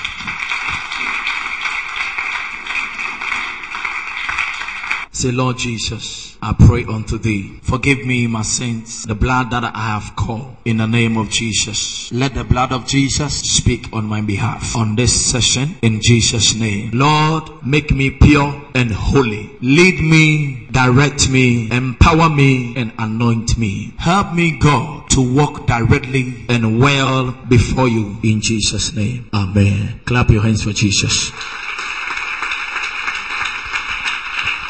Say, 5.26 5.32
Lord 5.32 5.58
Jesus, 5.58 6.38
I 6.40 6.54
pray 6.54 6.86
unto 6.86 7.18
thee. 7.18 7.58
Forgive 7.64 8.06
me 8.06 8.28
my 8.28 8.44
sins, 8.44 9.06
the 9.06 9.16
blood 9.16 9.50
that 9.50 9.64
I 9.64 9.98
have 9.98 10.16
called 10.16 10.56
in 10.66 10.78
the 10.78 10.86
name 10.86 11.18
of 11.18 11.32
Jesus. 11.32 12.12
Let 12.12 12.36
the 12.36 12.44
blood 12.44 12.72
of 12.72 12.86
Jesus 12.86 13.40
speak 13.40 13.92
on 13.92 14.06
my 14.06 14.22
behalf 14.22 14.76
on 14.76 14.96
this 14.96 15.26
session 15.26 15.80
in 15.82 16.00
Jesus' 16.00 16.54
name. 16.54 16.92
Lord, 16.94 17.66
make 17.66 17.90
me 17.90 18.12
pure 18.12 18.70
and 18.76 18.92
holy. 18.92 19.50
Lead 19.62 20.00
me, 20.00 20.68
direct 20.70 21.28
me, 21.28 21.72
empower 21.72 22.30
me, 22.30 22.76
and 22.76 22.94
anoint 23.00 23.58
me. 23.58 23.96
Help 23.98 24.32
me, 24.32 24.60
God, 24.60 25.10
to 25.10 25.22
walk 25.22 25.66
directly 25.66 26.46
and 26.50 26.80
well 26.80 27.32
before 27.50 27.88
you 27.88 28.16
in 28.22 28.42
Jesus' 28.42 28.94
name. 28.94 29.28
Amen. 29.34 30.02
Clap 30.06 30.30
your 30.30 30.44
hands 30.44 30.62
for 30.64 30.72
Jesus. 30.72 31.32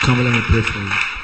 Come, 0.05 0.23
let 0.23 0.31
me 0.35 0.41
pray 0.41 0.61
for 0.61 0.77
you. 0.77 1.14